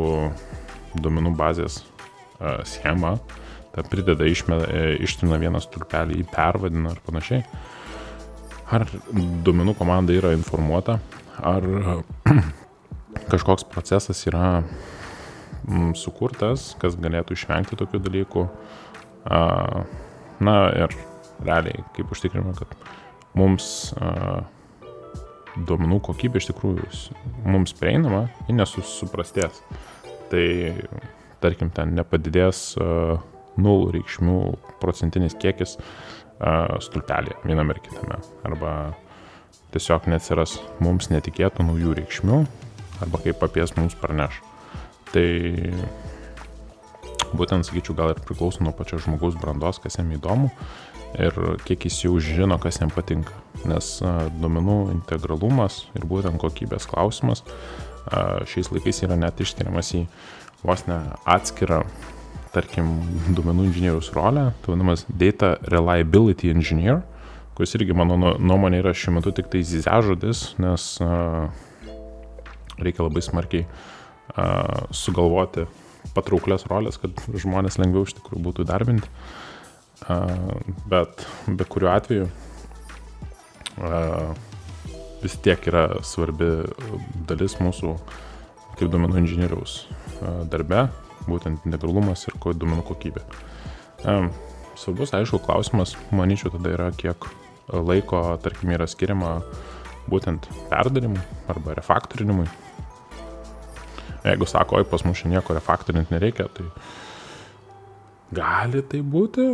duomenų 0.99 1.35
bazės 1.39 1.83
schemą, 2.69 3.17
tą 3.75 3.85
prideda, 3.91 4.27
išme, 4.27 4.59
e, 4.67 4.83
ištrina 5.05 5.39
vieną 5.43 5.61
stulpelį, 5.63 6.21
jį 6.21 6.27
pervadina 6.31 6.95
ar 6.95 7.01
panašiai. 7.07 7.45
Ar 8.75 8.87
duomenų 9.15 9.75
komanda 9.79 10.15
yra 10.15 10.33
informuota, 10.35 10.99
ar 11.39 11.67
kažkoks 13.33 13.67
procesas 13.71 14.23
yra 14.29 14.63
sukurtas, 15.97 16.73
kas 16.81 16.97
galėtų 17.01 17.37
išvengti 17.37 17.79
tokių 17.81 18.01
dalykų. 18.05 18.49
Na 20.43 20.57
ir 20.75 20.95
realiai, 21.45 21.85
kaip 21.95 22.11
užtikriname, 22.15 22.55
kad 22.59 22.75
mums 23.39 23.69
duomenų 25.55 26.01
kokybė 26.05 26.41
iš 26.41 26.49
tikrųjų 26.51 26.89
mums 27.47 27.75
prieinama, 27.79 28.27
ji 28.49 28.57
nesuprastės. 28.57 29.61
Tai 30.33 30.47
tarkim, 31.45 31.71
ten 31.75 31.95
nepadidės 31.99 32.73
uh, 32.81 33.21
nul 33.61 33.89
reikšmių 33.95 34.39
procentinis 34.83 35.37
kiekis 35.39 35.77
uh, 35.79 36.81
stulpelėje 36.83 37.39
viename 37.45 37.77
ir 37.77 37.83
kitame. 37.85 38.19
Arba 38.49 38.73
tiesiog 39.75 40.09
neatsiras 40.11 40.57
mums 40.83 41.11
netikėtų 41.13 41.67
naujų 41.69 41.99
reikšmių, 42.01 42.41
arba 43.05 43.23
kaip 43.27 43.47
apies 43.47 43.77
mums 43.79 43.97
praneš. 44.01 44.41
Tai 45.13 45.29
būtent, 47.37 47.67
sakyčiau, 47.67 47.97
gal 47.99 48.15
ir 48.15 48.23
priklauso 48.25 48.65
nuo 48.65 48.73
pačios 48.77 49.05
žmogaus 49.07 49.37
brandos, 49.41 49.81
kas 49.83 49.99
jam 50.01 50.13
įdomu. 50.15 50.51
ir 51.19 51.37
kiek 51.67 51.87
jis 51.87 52.01
jau 52.05 52.17
žino, 52.23 52.59
kas 52.59 52.81
jam 52.81 52.91
patinka. 52.93 53.35
Nes 53.69 53.97
duomenų 54.41 54.79
integralumas 54.95 55.85
ir 55.95 56.07
būtent 56.09 56.41
kokybės 56.43 56.89
klausimas 56.91 57.45
šiais 58.51 58.69
laikais 58.73 59.01
yra 59.07 59.17
net 59.17 59.39
išskiriamas 59.41 59.95
į 59.97 60.03
vos 60.65 60.85
ne 60.89 60.99
atskirą, 61.29 61.83
tarkim, 62.53 62.91
duomenų 63.37 63.69
inžinieriaus 63.71 64.11
rolę, 64.17 64.51
tai 64.63 64.75
vadinamas 64.75 65.07
Data 65.09 65.55
Reliability 65.73 66.53
Engineer, 66.53 67.01
kuris 67.57 67.75
irgi 67.79 67.97
mano 67.97 68.19
nuomonė 68.19 68.83
yra 68.83 68.93
šiuo 68.97 69.17
metu 69.17 69.33
tik 69.35 69.49
tai 69.53 69.63
zizęžodis, 69.67 70.53
nes 70.63 70.91
reikia 72.77 73.07
labai 73.07 73.25
smarkiai 73.25 73.65
sugalvoti 74.93 75.65
patrauklias 76.15 76.67
rolės, 76.71 76.99
kad 77.01 77.19
žmonės 77.33 77.79
lengviau 77.81 78.05
iš 78.07 78.17
tikrųjų 78.19 78.43
būtų 78.45 78.67
darbinti. 78.69 79.09
Bet 80.91 81.25
be 81.49 81.65
kuriuo 81.65 81.93
atveju 81.95 82.29
vis 85.25 85.37
tiek 85.43 85.69
yra 85.71 85.87
svarbi 86.05 86.51
dalis 87.29 87.57
mūsų 87.63 87.95
kaip 88.79 88.91
duomenų 88.91 89.23
inžinieriaus 89.23 89.85
darbe, 90.53 90.89
būtent 91.29 91.65
integralumas 91.65 92.27
ir 92.29 92.37
duomenų 92.43 92.85
kokybė. 92.91 93.23
Svarbus, 94.75 95.15
aišku, 95.15 95.39
klausimas, 95.47 95.95
manyčiau, 96.13 96.51
tada 96.53 96.75
yra, 96.75 96.91
kiek 96.99 97.25
laiko, 97.71 98.21
tarkim, 98.43 98.75
yra 98.75 98.89
skiriama 98.91 99.39
būtent 100.11 100.51
perdarimui 100.69 101.23
arba 101.49 101.79
refaktorinimui 101.79 102.45
Jeigu 104.25 104.47
sako, 104.49 104.81
oi, 104.81 104.87
pas 104.89 105.05
mus 105.05 105.21
čia 105.21 105.31
nieko 105.33 105.57
refaktorinti 105.57 106.15
nereikia, 106.15 106.47
tai 106.57 106.65
gali 108.35 108.81
tai 108.89 109.01
būti, 109.05 109.47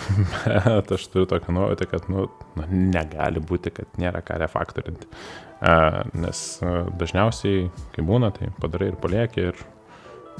bet 0.46 0.92
aš 0.94 1.08
turiu 1.12 1.26
tokią 1.30 1.54
nuojautę, 1.56 1.88
kad 1.90 2.06
nu, 2.12 2.28
nu, 2.58 2.68
negali 2.94 3.42
būti, 3.42 3.72
kad 3.74 3.98
nėra 4.00 4.22
ką 4.24 4.38
refaktorinti. 4.42 5.10
Nes 6.18 6.44
dažniausiai, 6.98 7.66
kai 7.94 8.06
būna, 8.06 8.32
tai 8.34 8.50
padarai 8.62 8.92
ir 8.92 8.98
palieki 9.02 9.48
ir 9.50 9.58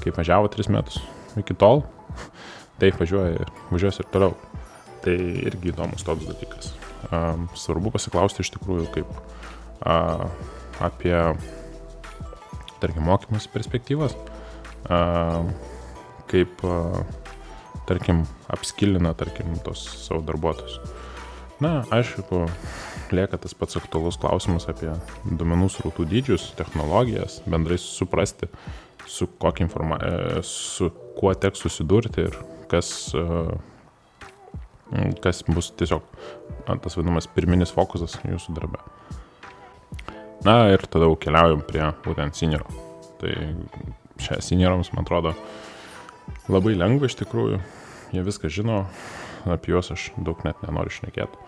kaip 0.03 0.17
važiavo 0.19 0.51
3 0.51 0.73
metus 0.73 1.03
iki 1.39 1.55
tol, 1.59 1.85
taip 2.83 2.99
važiuoja, 3.03 3.47
važiuos 3.71 4.01
ir 4.03 4.11
toliau. 4.15 4.37
Tai 5.03 5.15
irgi 5.19 5.73
įdomus 5.73 6.05
toks 6.07 6.29
dalykas. 6.29 6.69
Svarbu 7.59 7.91
pasiklausti 7.91 8.45
iš 8.45 8.53
tikrųjų 8.55 8.87
kaip 8.95 9.09
apie 10.83 11.17
tarkim, 12.83 13.07
mokymus 13.07 13.49
perspektyvos, 13.53 14.17
kaip, 16.33 16.65
tarkim, 17.89 18.25
apskilina, 18.53 19.15
tarkim, 19.19 19.55
tos 19.67 19.85
savo 20.05 20.23
darbuotojus. 20.27 20.81
Na, 21.63 21.85
aišku, 21.95 22.47
lieka 23.15 23.39
tas 23.39 23.55
pats 23.55 23.79
aktualus 23.79 24.17
klausimas 24.19 24.67
apie 24.71 24.91
duomenų 25.29 25.69
srautų 25.71 26.09
dydžius, 26.11 26.49
technologijas, 26.59 27.39
bendrai 27.47 27.79
suprasti, 27.79 28.49
su, 29.07 29.29
informa... 29.63 30.01
E, 30.03 30.43
su 30.43 30.91
kuo 31.19 31.35
teks 31.37 31.61
susidurti 31.63 32.25
ir 32.25 32.39
kas, 32.73 32.89
kas 35.23 35.43
bus 35.45 35.69
tiesiog 35.77 36.07
tas 36.65 36.97
vadinamas 36.97 37.29
pirminis 37.29 37.75
fokusas 37.75 38.17
jūsų 38.25 38.57
darbe. 38.57 38.81
Na 40.43 40.57
ir 40.73 40.83
tada 40.91 41.07
jau 41.07 41.15
keliaujam 41.23 41.63
prie 41.67 41.85
būtent 42.03 42.35
senioro. 42.35 42.67
Tai 43.21 43.31
čia 44.19 44.41
seniorams, 44.43 44.91
man 44.95 45.07
atrodo, 45.07 45.37
labai 46.51 46.75
lengva 46.75 47.07
iš 47.07 47.15
tikrųjų. 47.21 47.61
Jie 48.13 48.25
viską 48.27 48.51
žino, 48.53 48.83
apie 49.47 49.73
juos 49.73 49.93
aš 49.95 50.11
daug 50.19 50.43
net 50.47 50.59
nenoriu 50.67 50.93
šnekėti. 50.93 51.39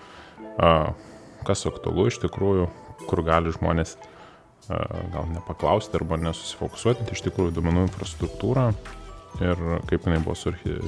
Kas 1.45 1.67
aktualu 1.69 2.07
iš 2.09 2.21
tikrųjų, 2.23 2.69
kur 3.09 3.25
gali 3.27 3.53
žmonės 3.55 3.97
gal 4.69 5.27
nepaklausti 5.29 5.99
arba 5.99 6.17
nesusifokusuoti, 6.23 7.05
tai 7.05 7.19
iš 7.19 7.27
tikrųjų 7.27 7.53
duomenų 7.59 7.89
infrastruktūra 7.89 8.71
ir 9.43 9.61
kaip 9.91 10.07
jinai 10.07 10.23
buvo 10.23 10.39
surhi 10.39 10.79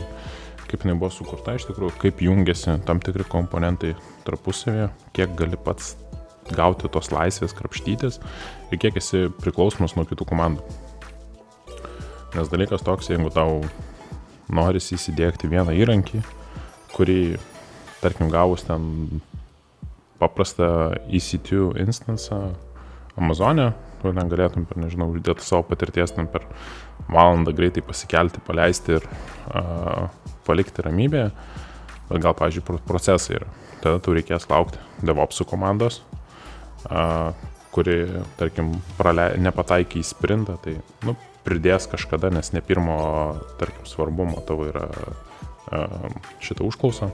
kaip 0.67 0.83
jinai 0.83 0.97
buvo 0.99 1.11
sukurta 1.15 1.55
iš 1.59 1.67
tikrųjų, 1.69 1.95
kaip 2.01 2.23
jungiasi 2.25 2.79
tam 2.87 3.03
tikri 3.03 3.27
komponentai 3.31 3.93
tarpusavėje, 4.27 4.89
kiek 5.15 5.35
gali 5.39 5.59
pats 5.61 5.95
gauti 6.55 6.91
tos 6.93 7.11
laisvės 7.15 7.55
krapštytis 7.57 8.21
ir 8.71 8.83
kiek 8.83 8.99
esi 9.01 9.27
priklausomas 9.41 9.97
nuo 9.97 10.07
kitų 10.09 10.29
komandų. 10.29 10.65
Nes 12.37 12.51
dalykas 12.53 12.85
toks, 12.85 13.09
jeigu 13.11 13.31
tau 13.33 13.63
norisi 14.53 14.95
įsidėkti 14.97 15.49
vieną 15.51 15.75
įrankį, 15.75 16.21
kurį, 16.93 17.21
tarkim, 18.03 18.29
gavus 18.33 18.67
ten 18.67 19.21
paprastą 20.21 20.69
EC2 21.09 21.77
instansą 21.85 22.41
Amazonė, 23.17 23.71
tu 24.03 24.13
ten 24.13 24.29
galėtum, 24.31 24.67
per, 24.69 24.81
nežinau, 24.83 25.09
uždėti 25.15 25.45
savo 25.45 25.65
patirties, 25.71 26.13
ten 26.17 26.29
per 26.29 26.45
valandą 27.09 27.55
greitai 27.57 27.85
pasikelti, 27.85 28.43
paleisti 28.45 28.99
ir 28.99 29.07
uh, 29.07 30.07
palikti 30.47 30.85
ramybėje, 30.85 31.31
bet 32.11 32.21
gal, 32.23 32.37
pavyzdžiui, 32.37 32.81
procesai 32.87 33.41
yra. 33.41 33.49
Tada 33.81 34.01
tau 34.03 34.17
reikės 34.17 34.49
laukti 34.51 34.81
DevOpsų 35.07 35.49
komandos, 35.49 36.03
kuri, 37.77 37.97
tarkim, 38.41 38.75
prale... 38.97 39.31
nepataikė 39.43 40.01
į 40.01 40.07
sprintą, 40.07 40.57
tai 40.65 40.79
nu, 41.05 41.17
pridės 41.47 41.87
kažkada, 41.91 42.31
nes 42.35 42.53
ne 42.55 42.63
pirmo, 42.65 42.99
tarkim, 43.61 43.87
svarbumo 43.89 44.43
tavo 44.49 44.69
yra 44.71 44.89
šitą 46.43 46.67
užklausą. 46.67 47.11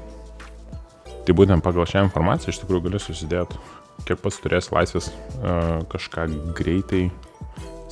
Tai 1.23 1.35
būtent 1.39 1.65
pagal 1.65 1.87
šią 1.89 2.07
informaciją 2.09 2.53
iš 2.53 2.63
tikrųjų 2.63 2.87
gali 2.89 3.01
susidėti, 3.03 3.59
kiek 4.09 4.19
pats 4.23 4.41
turės 4.43 4.71
laisvės 4.75 5.11
kažką 5.93 6.27
greitai 6.59 7.05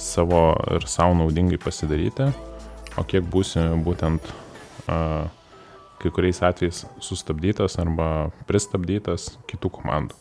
savo 0.00 0.54
ir 0.74 0.86
savo 0.90 1.14
naudingai 1.18 1.60
pasidaryti, 1.60 2.30
o 2.98 3.04
kiek 3.06 3.26
būsi 3.30 3.62
būtent 3.84 4.32
kai 6.00 6.10
kuriais 6.16 6.40
atvejais 6.42 6.86
sustabdytas 7.04 7.76
arba 7.82 8.30
pristabdytas 8.48 9.34
kitų 9.50 9.70
komandų 9.76 10.16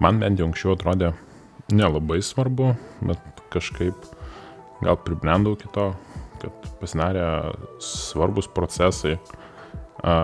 man 0.00 0.20
bent 0.20 0.40
jau 0.40 0.48
anksčiau 0.48 0.74
atrodė 0.74 1.12
nelabai 1.70 2.20
svarbu, 2.24 2.72
bet 3.06 3.42
kažkaip 3.52 4.06
gal 4.80 4.98
pribrendau 5.04 5.56
kito, 5.60 5.90
kad 6.40 6.70
pasidarė 6.80 7.24
svarbus 7.84 8.48
procesai 8.50 9.18
a, 10.02 10.14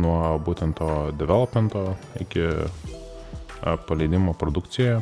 nuo 0.00 0.38
būtent 0.46 0.78
to 0.78 0.90
developmento 1.18 1.96
iki 2.22 2.46
a, 2.46 3.74
paleidimo 3.88 4.36
produkcijoje, 4.38 5.00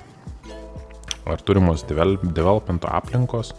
ar 1.28 1.44
turimos 1.44 1.84
develop, 1.88 2.24
developmento 2.24 2.88
aplinkos, 2.88 3.52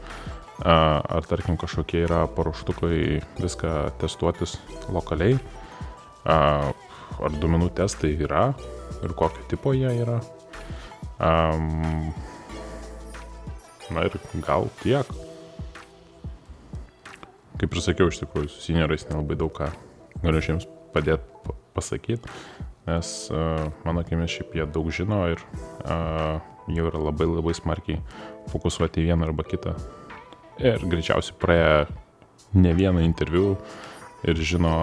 a, 0.66 0.74
ar 1.06 1.30
tarkim 1.30 1.60
kažkokie 1.62 2.04
yra 2.08 2.26
paruoštukai 2.34 3.22
viską 3.38 3.76
testuotis 4.02 4.58
lokaliai, 4.90 5.38
a, 6.26 6.40
ar 7.20 7.40
duomenų 7.40 7.70
testai 7.78 8.16
yra, 8.18 8.50
ir 9.04 9.16
kokio 9.18 9.46
tipo 9.52 9.74
jie 9.76 9.92
yra. 10.04 10.20
Um, 11.20 12.14
na 13.92 14.06
ir 14.08 14.16
gal 14.46 14.70
tiek. 14.84 15.08
Kaip 17.60 17.76
ir 17.76 17.84
sakiau, 17.84 18.12
iš 18.12 18.22
tikrųjų, 18.22 18.52
su 18.54 18.62
seniorais 18.64 19.04
nelabai 19.10 19.36
daug 19.40 19.52
ką 19.56 19.68
galiu 20.24 20.44
jiems 20.44 20.68
padėti 20.94 21.56
pasakyti, 21.76 22.32
nes 22.88 23.10
uh, 23.34 23.68
mano 23.86 24.04
akimis 24.04 24.32
šiaip 24.32 24.56
jie 24.56 24.68
daug 24.74 24.88
žino 24.96 25.26
ir 25.34 25.42
uh, 25.84 26.40
jau 26.72 26.88
yra 26.90 27.02
labai 27.10 27.28
labai 27.30 27.56
smarkiai 27.58 28.00
fokusuoti 28.52 29.04
į 29.04 29.10
vieną 29.12 29.30
arba 29.30 29.46
kitą. 29.48 29.76
Ir 30.60 30.84
greičiausiai 30.92 31.38
praėję 31.40 31.76
ne 32.60 32.74
vieną 32.76 33.04
interviu 33.06 33.54
ir 34.28 34.40
žino, 34.40 34.74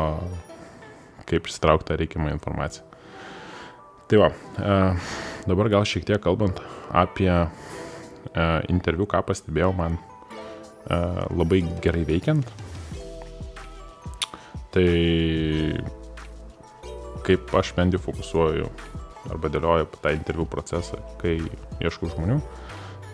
kaip 1.29 1.49
išsitraukti 1.49 1.99
reikiamą 2.01 2.33
informaciją. 2.37 2.85
Tai 4.07 4.19
va, 4.23 4.29
e, 4.31 4.75
dabar 5.51 5.69
gal 5.73 5.87
šiek 5.89 6.05
tiek 6.07 6.21
kalbant 6.23 6.61
apie 6.95 7.31
e, 7.35 7.47
interviu, 8.71 9.03
ką 9.11 9.19
pastebėjau 9.27 9.73
man 9.75 9.97
e, 9.99 10.99
labai 11.35 11.65
gerai 11.83 12.05
veikiant. 12.07 12.47
Tai 14.71 14.91
kaip 17.27 17.57
aš 17.59 17.73
bent 17.75 17.97
jau 17.97 18.03
fokusuoju 18.05 18.69
arba 19.35 19.51
dėlioju 19.51 19.89
tą 19.99 20.15
interviu 20.15 20.47
procesą, 20.47 21.01
kai 21.19 21.41
ieškau 21.83 22.13
žmonių, 22.13 22.39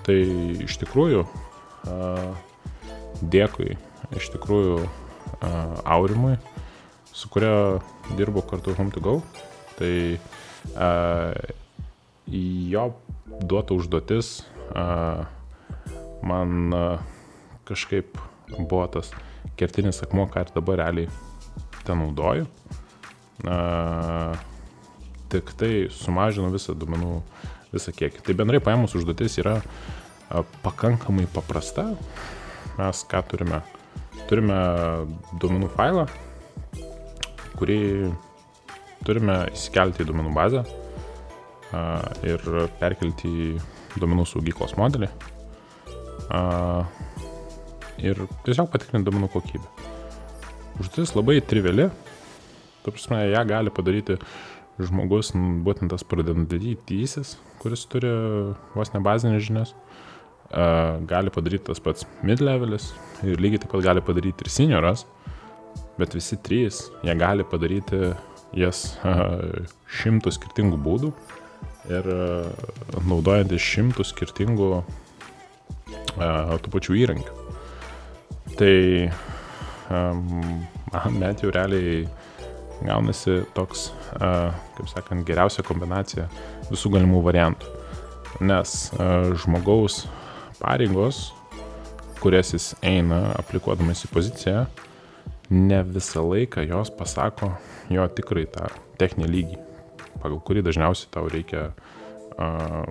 tai 0.04 0.18
iš 0.66 0.76
tikrųjų 0.82 1.22
dėkui 3.32 3.78
iš 4.18 4.28
tikrųjų 4.34 4.76
Aurimui, 5.88 6.36
su 7.16 7.32
kuria 7.32 7.80
dirbu 8.18 8.44
kartu 8.44 8.76
Home 8.76 8.92
to 8.92 9.00
Go. 9.00 9.16
Tai 9.78 9.92
jo 12.32 12.84
duota 13.42 13.74
užduotis 13.74 14.34
man 16.22 16.74
kažkaip 17.68 18.18
buvo 18.58 18.86
tas 18.92 19.10
kertinis 19.58 20.02
akmuo, 20.04 20.26
ką 20.30 20.44
ir 20.44 20.52
dabar 20.54 20.80
realiai 20.84 21.08
ten 21.86 21.98
naudoju. 21.98 22.46
tik 25.32 25.52
tai 25.56 25.88
sumažino 25.88 26.50
visą 26.52 26.74
duomenų, 26.76 27.22
visą 27.72 27.92
kiekį. 27.96 28.20
Tai 28.26 28.34
bendrai 28.36 28.60
paėmus 28.60 28.94
užduotis 28.98 29.38
yra 29.40 29.60
pakankamai 30.64 31.24
paprasta. 31.32 31.92
Mes 32.78 33.04
ką 33.08 33.22
turime? 33.30 33.62
Turime 34.28 34.58
duomenų 35.40 35.68
failą, 35.72 36.04
kurį 37.58 37.80
turime 39.06 39.36
įsikelti 39.52 40.04
į 40.04 40.08
duomenų 40.10 40.32
bazę 40.36 40.62
ir 42.28 42.42
perkelti 42.80 43.28
į 43.28 43.48
duomenų 43.96 44.24
saugyklos 44.28 44.76
modelį 44.78 45.08
ir 48.02 48.22
tiesiog 48.46 48.70
patikrinti 48.72 49.06
duomenų 49.08 49.28
kokybę. 49.32 49.68
Užduotis 50.80 51.12
labai 51.14 51.36
triviali, 51.44 51.90
tu 52.82 52.92
prasme, 52.94 53.20
ją 53.30 53.42
gali 53.46 53.70
padaryti 53.74 54.16
žmogus, 54.80 55.34
būtent 55.36 55.92
tas 55.92 56.02
pradedantysis, 56.08 57.36
kuris 57.60 57.84
turi 57.92 58.10
vos 58.72 58.92
ne 58.94 59.02
bazinės 59.04 59.44
žinias, 59.46 59.74
gali 61.08 61.32
padaryti 61.32 61.68
tas 61.68 61.80
pats 61.84 62.08
mid-levelis 62.24 62.90
ir 63.24 63.40
lygiai 63.40 63.62
taip 63.62 63.76
pat 63.76 63.84
gali 63.84 64.04
padaryti 64.04 64.44
ir 64.44 64.52
senioras, 64.52 65.06
bet 66.00 66.16
visi 66.16 66.40
trys, 66.44 66.86
jie 67.04 67.14
gali 67.20 67.44
padaryti 67.48 68.12
jas 68.56 68.96
šimtų 70.00 70.32
skirtingų 70.36 70.78
būdų 70.84 71.12
ir 71.92 72.08
naudojantis 73.08 73.64
šimtų 73.64 74.06
skirtingų 74.06 74.68
tų 76.12 76.72
pačių 76.74 76.98
įrankių. 77.02 77.34
Tai 78.58 78.76
man 79.88 81.18
bent 81.20 81.42
jau 81.42 81.50
realiai 81.54 82.04
gaunasi 82.82 83.42
toks, 83.56 83.90
kaip 84.12 84.88
sakant, 84.90 85.24
geriausia 85.26 85.64
kombinacija 85.66 86.28
visų 86.70 86.92
galimų 86.96 87.22
variantų. 87.24 87.78
Nes 88.42 88.90
žmogaus 89.44 90.04
pareigos, 90.58 91.30
kurias 92.22 92.52
jis 92.54 92.72
eina 92.86 93.32
aplikuodamas 93.38 94.04
į 94.06 94.12
poziciją, 94.12 94.64
ne 95.50 95.82
visą 95.84 96.24
laiką 96.28 96.64
jos 96.68 96.90
pasako 96.94 97.52
jo 97.92 98.06
tikrai 98.16 98.46
tą 98.50 98.68
techninį 99.00 99.30
lygį, 99.32 99.58
pagal 100.22 100.40
kurį 100.46 100.62
dažniausiai 100.66 101.10
tau 101.12 101.26
reikia 101.30 101.70
uh, 101.72 102.86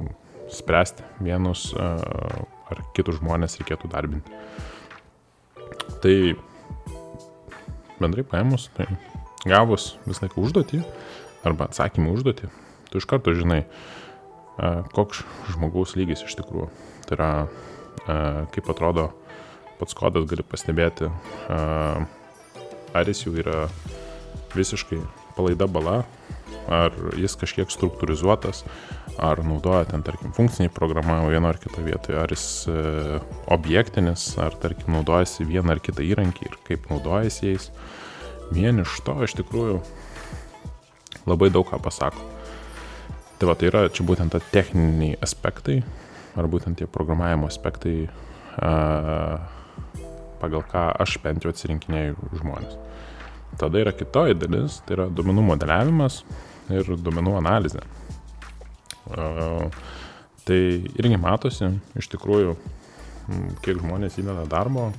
spręsti 0.51 1.05
vienus 1.23 1.71
uh, 1.73 2.01
ar 2.71 2.83
kitus 2.95 3.19
žmonės 3.21 3.57
reikėtų 3.61 3.91
darbinti. 3.91 4.35
Tai 6.01 6.15
bendrai 8.01 8.25
paėmus, 8.27 8.69
tai 8.75 8.87
gavus 9.45 9.95
visą 10.05 10.25
laiką 10.25 10.43
užduotį 10.43 10.83
arba 11.47 11.67
atsakymą 11.69 12.13
užduotį, 12.15 12.51
tu 12.91 13.01
iš 13.01 13.07
karto 13.09 13.33
žinai, 13.37 13.63
uh, 13.65 14.83
koks 14.93 15.23
žmogaus 15.55 15.95
lygis 15.97 16.25
iš 16.27 16.37
tikrųjų. 16.41 16.69
Tai 17.07 17.17
yra, 17.17 17.31
uh, 17.47 18.41
kaip 18.53 18.69
atrodo 18.71 19.09
pats 19.79 19.95
kodas, 19.97 20.27
gali 20.29 20.45
pastebėti, 20.45 21.09
uh, 21.09 22.03
ar 22.93 23.09
jis 23.09 23.25
jau 23.25 23.35
yra 23.39 23.65
visiškai 24.55 24.99
palaida 25.37 25.67
bala, 25.67 26.01
ar 26.71 26.95
jis 27.19 27.35
kažkiek 27.39 27.71
struktūrizuotas, 27.71 28.63
ar 29.21 29.41
naudoja 29.45 29.85
ten, 29.89 30.03
tarkim, 30.05 30.33
funkciniai 30.35 30.71
programavimo 30.73 31.31
vieno 31.31 31.49
ar 31.51 31.59
kito 31.61 31.83
vietoje, 31.83 32.17
ar 32.19 32.31
jis 32.31 32.45
e, 32.69 33.19
objektinis, 33.51 34.27
ar, 34.41 34.55
tarkim, 34.61 34.93
naudojasi 34.95 35.47
vieną 35.47 35.75
ar 35.75 35.81
kitą 35.83 36.05
įrankį 36.05 36.47
ir 36.47 36.59
kaip 36.67 36.87
naudojasi 36.91 37.51
jais. 37.51 37.71
Vien 38.51 38.83
iš 38.83 38.99
to 39.05 39.15
iš 39.25 39.35
tikrųjų 39.39 39.79
labai 41.29 41.51
daug 41.53 41.67
ką 41.69 41.79
pasako. 41.83 42.27
Tai 43.39 43.49
va, 43.49 43.57
tai 43.57 43.71
yra 43.71 43.87
čia 43.89 44.05
būtent 44.05 44.35
ta 44.35 44.41
techniniai 44.53 45.17
aspektai, 45.23 45.81
ar 46.37 46.47
būtent 46.51 46.79
tie 46.79 46.87
programavimo 46.87 47.49
aspektai, 47.49 47.95
a, 48.61 48.71
pagal 50.41 50.65
ką 50.71 50.87
aš 51.03 51.19
bent 51.23 51.45
jau 51.45 51.53
atsirinkinėjau 51.53 52.31
žmonės. 52.41 52.77
Tada 53.59 53.81
yra 53.83 53.93
kitoji 53.95 54.37
dalis, 54.39 54.79
tai 54.85 54.95
yra 54.97 55.07
duomenų 55.11 55.43
modeliavimas 55.49 56.21
ir 56.71 56.93
duomenų 56.95 57.35
analizė. 57.41 57.83
Tai 60.41 60.59
irgi 61.01 61.17
matosi 61.19 61.67
iš 61.99 62.07
tikrųjų, 62.13 62.55
kiek 63.65 63.81
žmonės 63.83 64.17
įdeda 64.21 64.47
darbo 64.49 64.89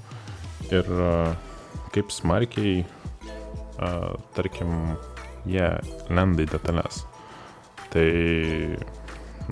ir 0.71 0.87
uh, 0.95 1.33
kaip 1.95 2.13
smarkiai, 2.15 2.85
uh, 2.85 4.13
tarkim, 4.37 4.95
jie 5.49 5.67
lenda 6.13 6.45
į 6.45 6.51
detalės. 6.53 7.03
Tai 7.93 8.07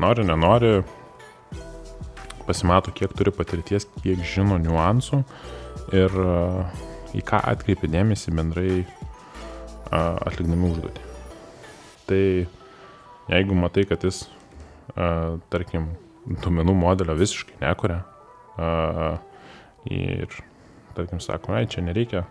nori, 0.00 0.24
nenori, 0.29 0.74
pasimato, 2.46 2.94
kiek 2.94 3.12
turi 3.16 3.33
patirties, 3.35 3.88
kiek 4.05 4.22
žino 4.26 4.61
niuansų 4.62 5.24
ir 5.96 6.16
uh, 6.22 6.87
į 7.16 7.22
ką 7.26 7.40
atkreipi 7.53 7.90
dėmesį 7.90 8.35
bendrai 8.37 8.70
a, 9.90 10.18
atlikdami 10.29 10.70
užduotį. 10.70 11.07
Tai 12.11 12.22
jeigu 13.31 13.59
matai, 13.59 13.87
kad 13.90 14.05
jis, 14.07 14.24
a, 14.94 15.38
tarkim, 15.53 15.90
duomenų 16.31 16.76
modelio 16.76 17.16
visiškai 17.18 17.59
nekuria 17.62 18.03
ir, 19.88 20.35
tarkim, 20.94 21.20
sako, 21.22 21.55
ai, 21.57 21.64
čia 21.70 21.81
nereikia, 21.81 22.26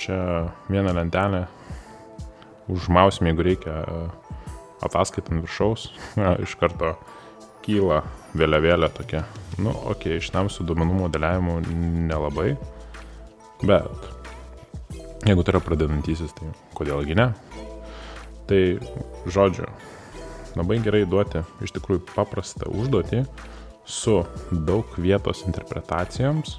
čia 0.00 0.16
vieną 0.66 0.90
lentelę 0.96 1.44
užmausim, 2.72 3.28
jeigu 3.30 3.46
reikia 3.46 3.76
ataskaitant 4.84 5.44
viršaus, 5.44 5.92
a, 6.18 6.34
iš 6.44 6.56
karto 6.60 6.96
kyla 7.66 8.00
vėliavėlė 8.36 8.88
tokia, 8.94 9.26
nu, 9.58 9.74
okei, 9.74 10.16
okay, 10.16 10.24
šitam 10.24 10.48
su 10.52 10.64
duomenų 10.66 11.02
modeliavimu 11.02 11.60
nelabai, 12.08 12.54
Bet 13.64 13.88
jeigu 15.24 15.42
tai 15.42 15.54
yra 15.54 15.62
pradedantysis, 15.64 16.34
tai 16.36 16.50
kodėlgi 16.76 17.16
ne? 17.16 17.30
Tai 18.46 18.60
žodžiu, 19.32 19.64
labai 20.58 20.76
gerai 20.84 21.06
duoti 21.08 21.40
iš 21.64 21.72
tikrųjų 21.78 22.04
paprastą 22.10 22.68
užduotį 22.68 23.22
su 23.88 24.18
daug 24.52 24.92
vietos 25.00 25.40
interpretacijoms 25.48 26.58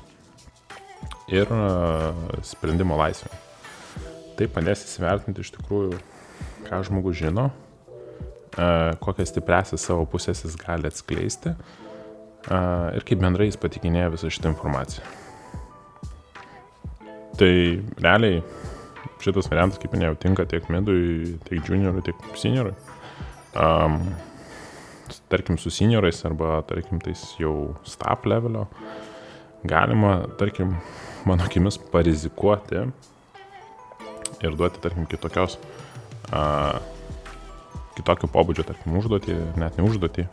ir 1.29 1.53
sprendimo 2.49 2.97
laisvė. 2.97 3.29
Tai 4.37 4.49
padės 4.57 4.87
įsivertinti 4.87 5.45
iš 5.45 5.53
tikrųjų, 5.59 6.01
ką 6.65 6.81
žmogus 6.89 7.21
žino, 7.21 7.51
kokias 9.03 9.29
stipresias 9.33 9.85
savo 9.85 10.07
pusės 10.09 10.43
jis 10.45 10.57
gali 10.57 10.89
atskleisti 10.89 11.53
ir 12.47 13.05
kaip 13.05 13.19
bendrai 13.21 13.49
jis 13.49 13.59
patikinėja 13.61 14.13
visą 14.13 14.31
šitą 14.31 14.53
informaciją. 14.53 15.03
Tai 17.37 17.51
realiai 18.01 18.39
šitas 19.21 19.49
variantas, 19.51 19.79
kaip 19.81 19.93
minėjau, 19.93 20.15
tinka 20.21 20.45
tiek 20.49 20.65
midui, 20.73 21.35
tiek 21.45 21.65
juniorui, 21.69 22.01
tiek 22.05 22.23
seniorui. 22.37 22.73
Um, 23.57 23.99
tarkim, 25.31 25.57
su 25.61 25.71
seniorais 25.73 26.23
arba, 26.25 26.61
tarkim, 26.69 27.01
tais 27.03 27.23
jau 27.39 27.75
staff 27.87 28.25
levelio 28.29 28.67
galima, 29.67 30.19
tarkim, 30.39 30.75
mano 31.27 31.45
akimis 31.47 31.79
parizikuoti 31.91 32.85
ir 34.45 34.57
duoti, 34.57 34.81
tarkim, 34.83 35.07
kitokios, 35.09 35.57
uh, 36.31 36.77
kitokio 37.97 38.29
pobūdžio, 38.31 38.67
tarkim, 38.69 38.97
užduotį, 39.01 39.37
net 39.61 39.77
ne 39.79 39.85
užduotį, 39.87 40.27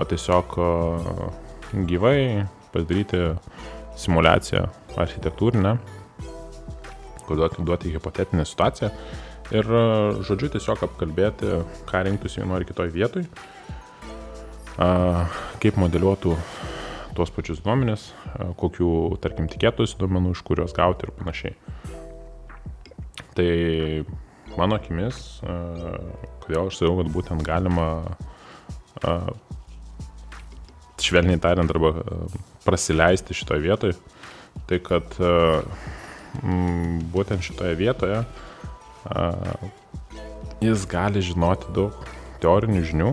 o 0.00 0.06
tiesiog 0.08 0.56
uh, 0.60 1.24
gyvai 1.88 2.46
padaryti 2.72 3.20
simulaciją 4.00 4.66
architektūrinę 4.96 5.76
duoti, 7.36 7.62
duoti 7.62 7.92
hipotetinę 7.92 8.44
situaciją 8.44 8.90
ir, 9.52 9.68
e, 9.68 9.84
žodžiu, 10.26 10.50
tiesiog 10.54 10.84
apkalbėti, 10.86 11.50
ką 11.88 12.04
rinktųsi 12.06 12.42
vienoje 12.42 12.62
ar 12.62 12.66
kitoje 12.68 12.94
vietoje, 12.94 13.26
kaip 15.62 15.80
modeliuotų 15.80 16.34
tuos 17.16 17.32
pačius 17.34 17.60
duomenis, 17.64 18.08
kokių, 18.60 18.90
tarkim, 19.20 19.48
tikėtųsi 19.52 19.98
duomenų, 20.00 20.32
iš 20.32 20.44
kurios 20.48 20.72
gauti 20.76 21.06
ir 21.06 21.12
panašiai. 21.18 21.56
Tai 23.36 23.50
mano 24.58 24.78
akimis, 24.78 25.40
kodėl 26.44 26.68
aš 26.68 26.80
sakiau, 26.80 26.98
kad 27.00 27.10
būtent 27.14 27.44
galima 27.46 27.86
švelniai 31.02 31.40
tariant 31.42 31.70
arba 31.74 31.94
prasileisti 32.62 33.34
šitoje 33.34 33.64
vietoje, 33.64 33.96
tai 34.70 34.78
kad 34.84 35.16
būtent 37.12 37.44
šitoje 37.44 37.74
vietoje 37.80 38.22
jis 40.62 40.86
gali 40.88 41.22
žinoti 41.24 41.72
daug 41.74 41.96
teorinių 42.42 42.82
žinių, 42.86 43.10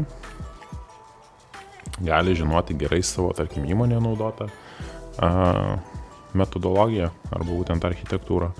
gali 2.06 2.36
žinoti 2.38 2.78
gerai 2.80 3.02
savo, 3.04 3.34
tarkim, 3.36 3.66
įmonėje 3.66 4.02
naudotą 4.06 4.50
metodologiją 6.38 7.10
arba 7.34 7.50
būtent 7.50 7.86
architektūrą. 7.90 8.52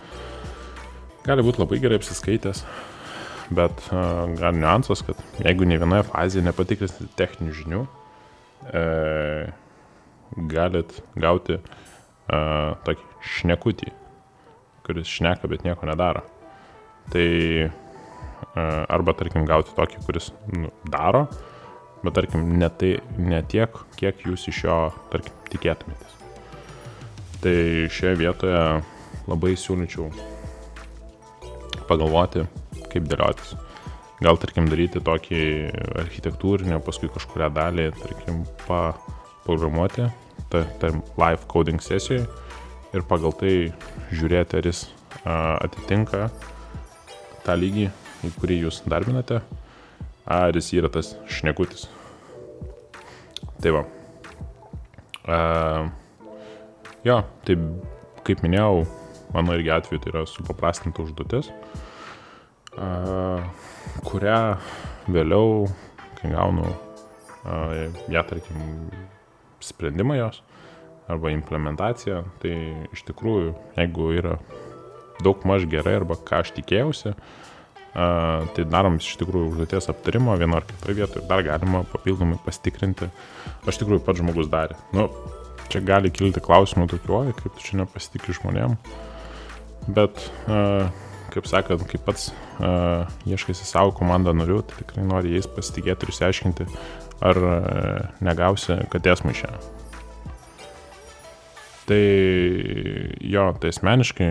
Gali 1.26 1.44
būti 1.44 1.60
labai 1.60 1.80
gerai 1.84 1.98
apsiskaitęs, 2.00 2.62
bet 3.56 3.82
uh, 3.92 4.24
gal 4.40 4.56
niuansas, 4.56 5.02
kad 5.04 5.20
jeigu 5.44 5.68
ne 5.68 5.80
vienoje 5.82 6.06
fazėje 6.08 6.46
nepatikrinsite 6.46 7.10
techninių 7.20 7.56
žinių, 7.58 7.82
e, 8.70 8.84
galit 10.52 10.94
gauti 11.20 11.58
uh, 11.60 12.78
tokį 12.86 13.06
šnekutį, 13.34 13.92
kuris 14.88 15.12
šneka, 15.12 15.50
bet 15.52 15.66
nieko 15.68 15.90
nedaro. 15.90 16.24
Tai 17.12 17.28
uh, 17.68 18.86
arba, 18.88 19.16
tarkim, 19.20 19.48
gauti 19.50 19.76
tokį, 19.76 20.04
kuris 20.08 20.32
nu, 20.54 20.72
daro, 20.88 21.26
bet, 22.04 22.14
tarkim, 22.16 22.48
ne, 22.62 22.72
tai, 22.72 22.96
ne 23.20 23.44
tiek, 23.44 23.76
kiek 24.00 24.24
jūs 24.28 24.48
iš 24.54 24.64
jo, 24.70 24.82
tarkim, 25.12 25.36
tikėtumėtės. 25.52 26.18
Tai 27.44 27.56
šioje 27.96 28.20
vietoje 28.20 28.64
labai 29.30 29.56
siūlyčiau 29.60 30.12
pagalvoti, 31.90 32.46
kaip 32.94 33.10
dėliotis. 33.10 33.56
Gal, 34.20 34.36
tarkim, 34.40 34.68
daryti 34.68 35.00
tokį 35.04 35.42
architektūrinį, 36.02 36.80
paskui 36.84 37.08
kažkuria 37.14 37.48
dalį, 37.56 37.90
tarkim, 38.02 38.42
paprogramuoti, 38.66 40.10
ta, 40.52 40.66
ta 40.82 40.92
live 40.92 41.48
coding 41.52 41.80
sesijoje 41.84 42.28
ir 42.96 43.06
pagal 43.08 43.34
tai 43.38 43.54
žiūrėti, 44.12 44.60
ar 44.60 44.68
jis 44.70 44.84
atitinka 45.24 46.28
tą 47.46 47.56
lygį, 47.58 47.88
į 48.26 48.34
kurį 48.40 48.60
jūs 48.66 48.82
darbinate, 48.90 49.40
ar 50.30 50.58
jis 50.58 50.74
yra 50.78 50.92
tas 50.94 51.14
šnekutis. 51.32 51.88
Tai 53.60 53.76
va. 53.76 53.86
A, 55.30 55.40
jo, 57.06 57.20
tai 57.46 57.58
kaip 58.28 58.44
minėjau, 58.46 58.84
mano 59.34 59.56
irgi 59.58 59.72
atveju 59.76 60.04
tai 60.04 60.14
yra 60.14 60.26
supaprastinta 60.30 61.04
užduotis, 61.06 61.52
kurią 64.08 64.40
vėliau, 65.10 65.66
kai 66.20 66.32
gaunu 66.34 66.68
ją, 68.12 68.24
tarkim, 68.30 68.64
sprendimą 69.64 70.20
jos 70.20 70.42
arba 71.10 71.32
implementaciją, 71.34 72.22
tai 72.42 72.54
iš 72.94 73.02
tikrųjų, 73.08 73.54
jeigu 73.80 74.12
yra 74.14 74.36
daug 75.26 75.42
maž 75.50 75.66
gerai 75.68 75.96
arba 75.98 76.16
ką 76.16 76.44
aš 76.44 76.52
tikėjausi, 76.60 77.16
tai 77.90 78.66
darom 78.70 79.00
iš 79.02 79.16
tikrųjų 79.20 79.50
užduoties 79.50 79.90
aptarimo 79.90 80.36
vieno 80.38 80.60
ar 80.60 80.68
kitoje 80.70 81.00
vietoje 81.00 81.24
ir 81.24 81.30
dar 81.32 81.42
galima 81.44 81.82
papildomai 81.90 82.38
pasitikrinti, 82.46 83.10
aš 83.66 83.82
tikrųjų 83.82 84.04
pats 84.06 84.22
žmogus 84.22 84.52
darė. 84.52 84.78
Nu, 84.94 85.10
čia 85.74 85.82
gali 85.82 86.14
kilti 86.14 86.44
klausimų 86.46 86.86
tokiu, 86.94 87.18
oi, 87.24 87.34
kaip 87.34 87.58
tu 87.58 87.66
čia 87.66 87.82
nepasitikri 87.82 88.38
žmonėm, 88.38 88.78
bet, 89.96 90.24
a, 90.48 90.90
kaip 91.34 91.50
sakant, 91.50 91.86
kaip 91.90 92.06
pats 92.08 92.30
a, 92.60 93.08
ieškaisi 93.30 93.68
savo 93.68 93.94
komandą 93.98 94.34
narių, 94.38 94.62
tai 94.70 94.82
tikrai 94.84 95.06
nori 95.08 95.36
jais 95.36 95.50
pasitikėti 95.50 96.08
ir 96.08 96.14
išsiaiškinti, 96.14 96.68
ar 97.26 97.42
a, 97.44 97.54
negausi 98.26 98.80
katės 98.94 99.26
maišę. 99.28 99.54
Tai 101.90 102.04
jo, 103.26 103.48
tai 103.58 103.72
asmeniškai 103.74 104.30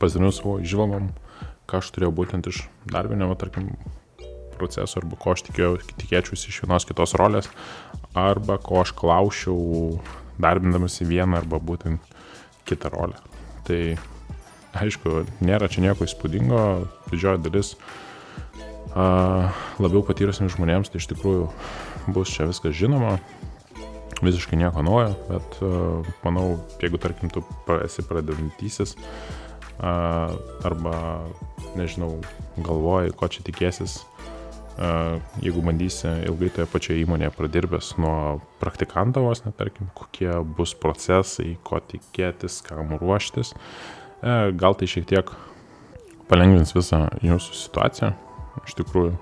pasidalinu 0.00 0.32
savo 0.34 0.56
išvalgom, 0.58 1.12
ką 1.70 1.78
aš 1.78 1.92
turėjau 1.94 2.14
būtent 2.18 2.48
iš 2.50 2.64
darbinio, 2.90 3.30
tarkim, 3.38 3.70
proceso, 4.56 5.00
arba 5.00 5.18
ko 5.20 5.34
aš 5.36 5.44
tikėjau, 5.48 5.76
tikėčiausi 6.00 6.50
iš 6.50 6.62
vienos 6.64 6.88
kitos 6.88 7.14
rolės, 7.20 7.50
arba 8.16 8.58
ko 8.62 8.80
aš 8.82 8.94
klausiau 8.96 10.00
darbindamas 10.40 11.00
į 11.04 11.10
vieną 11.12 11.40
arba 11.42 11.60
būtent 11.62 12.15
kitą 12.66 12.90
rolę. 12.92 13.18
Tai 13.66 13.80
aišku, 14.76 15.24
nėra 15.44 15.70
čia 15.72 15.84
nieko 15.86 16.06
įspūdingo, 16.06 16.60
didžioji 17.10 17.42
dalis 17.46 17.74
a, 18.92 19.52
labiau 19.82 20.04
patyrusiems 20.06 20.56
žmonėms, 20.56 20.92
tai 20.92 21.00
iš 21.02 21.10
tikrųjų 21.14 21.48
bus 22.14 22.32
čia 22.34 22.46
viskas 22.50 22.76
žinoma, 22.76 23.16
visiškai 24.22 24.58
nieko 24.60 24.84
naujo, 24.84 25.10
bet 25.28 25.58
uh, 25.60 26.06
manau, 26.24 26.46
jeigu 26.80 27.00
tarkim 27.02 27.28
tu 27.32 27.42
esi 27.82 28.04
pradedantysis 28.06 28.96
arba, 29.76 31.26
nežinau, 31.76 32.14
galvoji, 32.56 33.12
ko 33.12 33.28
čia 33.28 33.42
tikėsis, 33.44 33.98
jeigu 35.40 35.62
bandysi 35.64 36.10
ilgai 36.28 36.50
toje 36.52 36.66
pačioje 36.68 37.02
įmonėje 37.04 37.32
pradirbęs 37.36 37.94
nuo 38.02 38.16
praktikanto 38.60 39.22
vos, 39.24 39.40
net 39.46 39.56
tarkim, 39.56 39.88
kokie 39.96 40.28
bus 40.58 40.74
procesai, 40.76 41.54
ko 41.64 41.80
tikėtis, 41.80 42.58
kam 42.66 42.92
ruoštis, 43.00 43.54
uh, 43.56 44.06
gal 44.56 44.74
tai 44.74 44.88
šiek 44.90 45.06
tiek 45.08 45.30
palengvins 46.30 46.74
visą 46.74 47.06
jūsų 47.24 47.58
situaciją. 47.60 48.12
Iš 48.66 48.76
tikrųjų, 48.78 49.12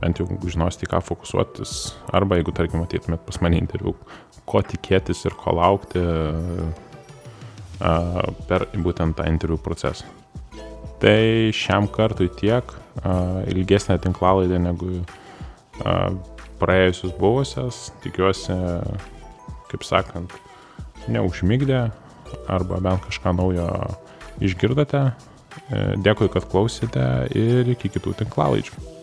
bent 0.00 0.20
jau 0.20 0.26
žinosite, 0.48 0.88
ką 0.90 1.02
fokusuotis, 1.04 1.94
arba 2.12 2.40
jeigu, 2.40 2.54
tarkim, 2.56 2.82
ateitumėt 2.84 3.26
pas 3.26 3.40
mane 3.44 3.60
interviu, 3.60 3.94
ko 4.48 4.62
tikėtis 4.64 5.26
ir 5.28 5.36
ko 5.38 5.54
laukti 5.58 6.04
per 8.48 8.66
būtent 8.74 9.16
tą 9.16 9.28
interviu 9.30 9.60
procesą. 9.60 10.08
Tai 11.00 11.50
šiam 11.56 11.86
kartui 11.88 12.28
tiek, 12.36 12.74
ilgesnė 13.48 13.96
tinklalaidė 14.04 14.58
negu 14.60 15.00
praėjusius 16.60 17.14
buvusias, 17.16 17.86
tikiuosi, 18.04 18.52
kaip 19.70 19.86
sakant, 19.86 20.34
neužmygdė 21.08 21.86
arba 22.52 22.82
bent 22.84 23.06
kažką 23.08 23.32
naujo 23.38 23.66
išgirdote. 24.44 25.06
Dėkui, 26.04 26.28
kad 26.30 26.44
klausėte 26.52 27.04
ir 27.32 27.72
iki 27.72 27.88
kitų 27.96 28.18
tinklalaidžių. 28.20 28.99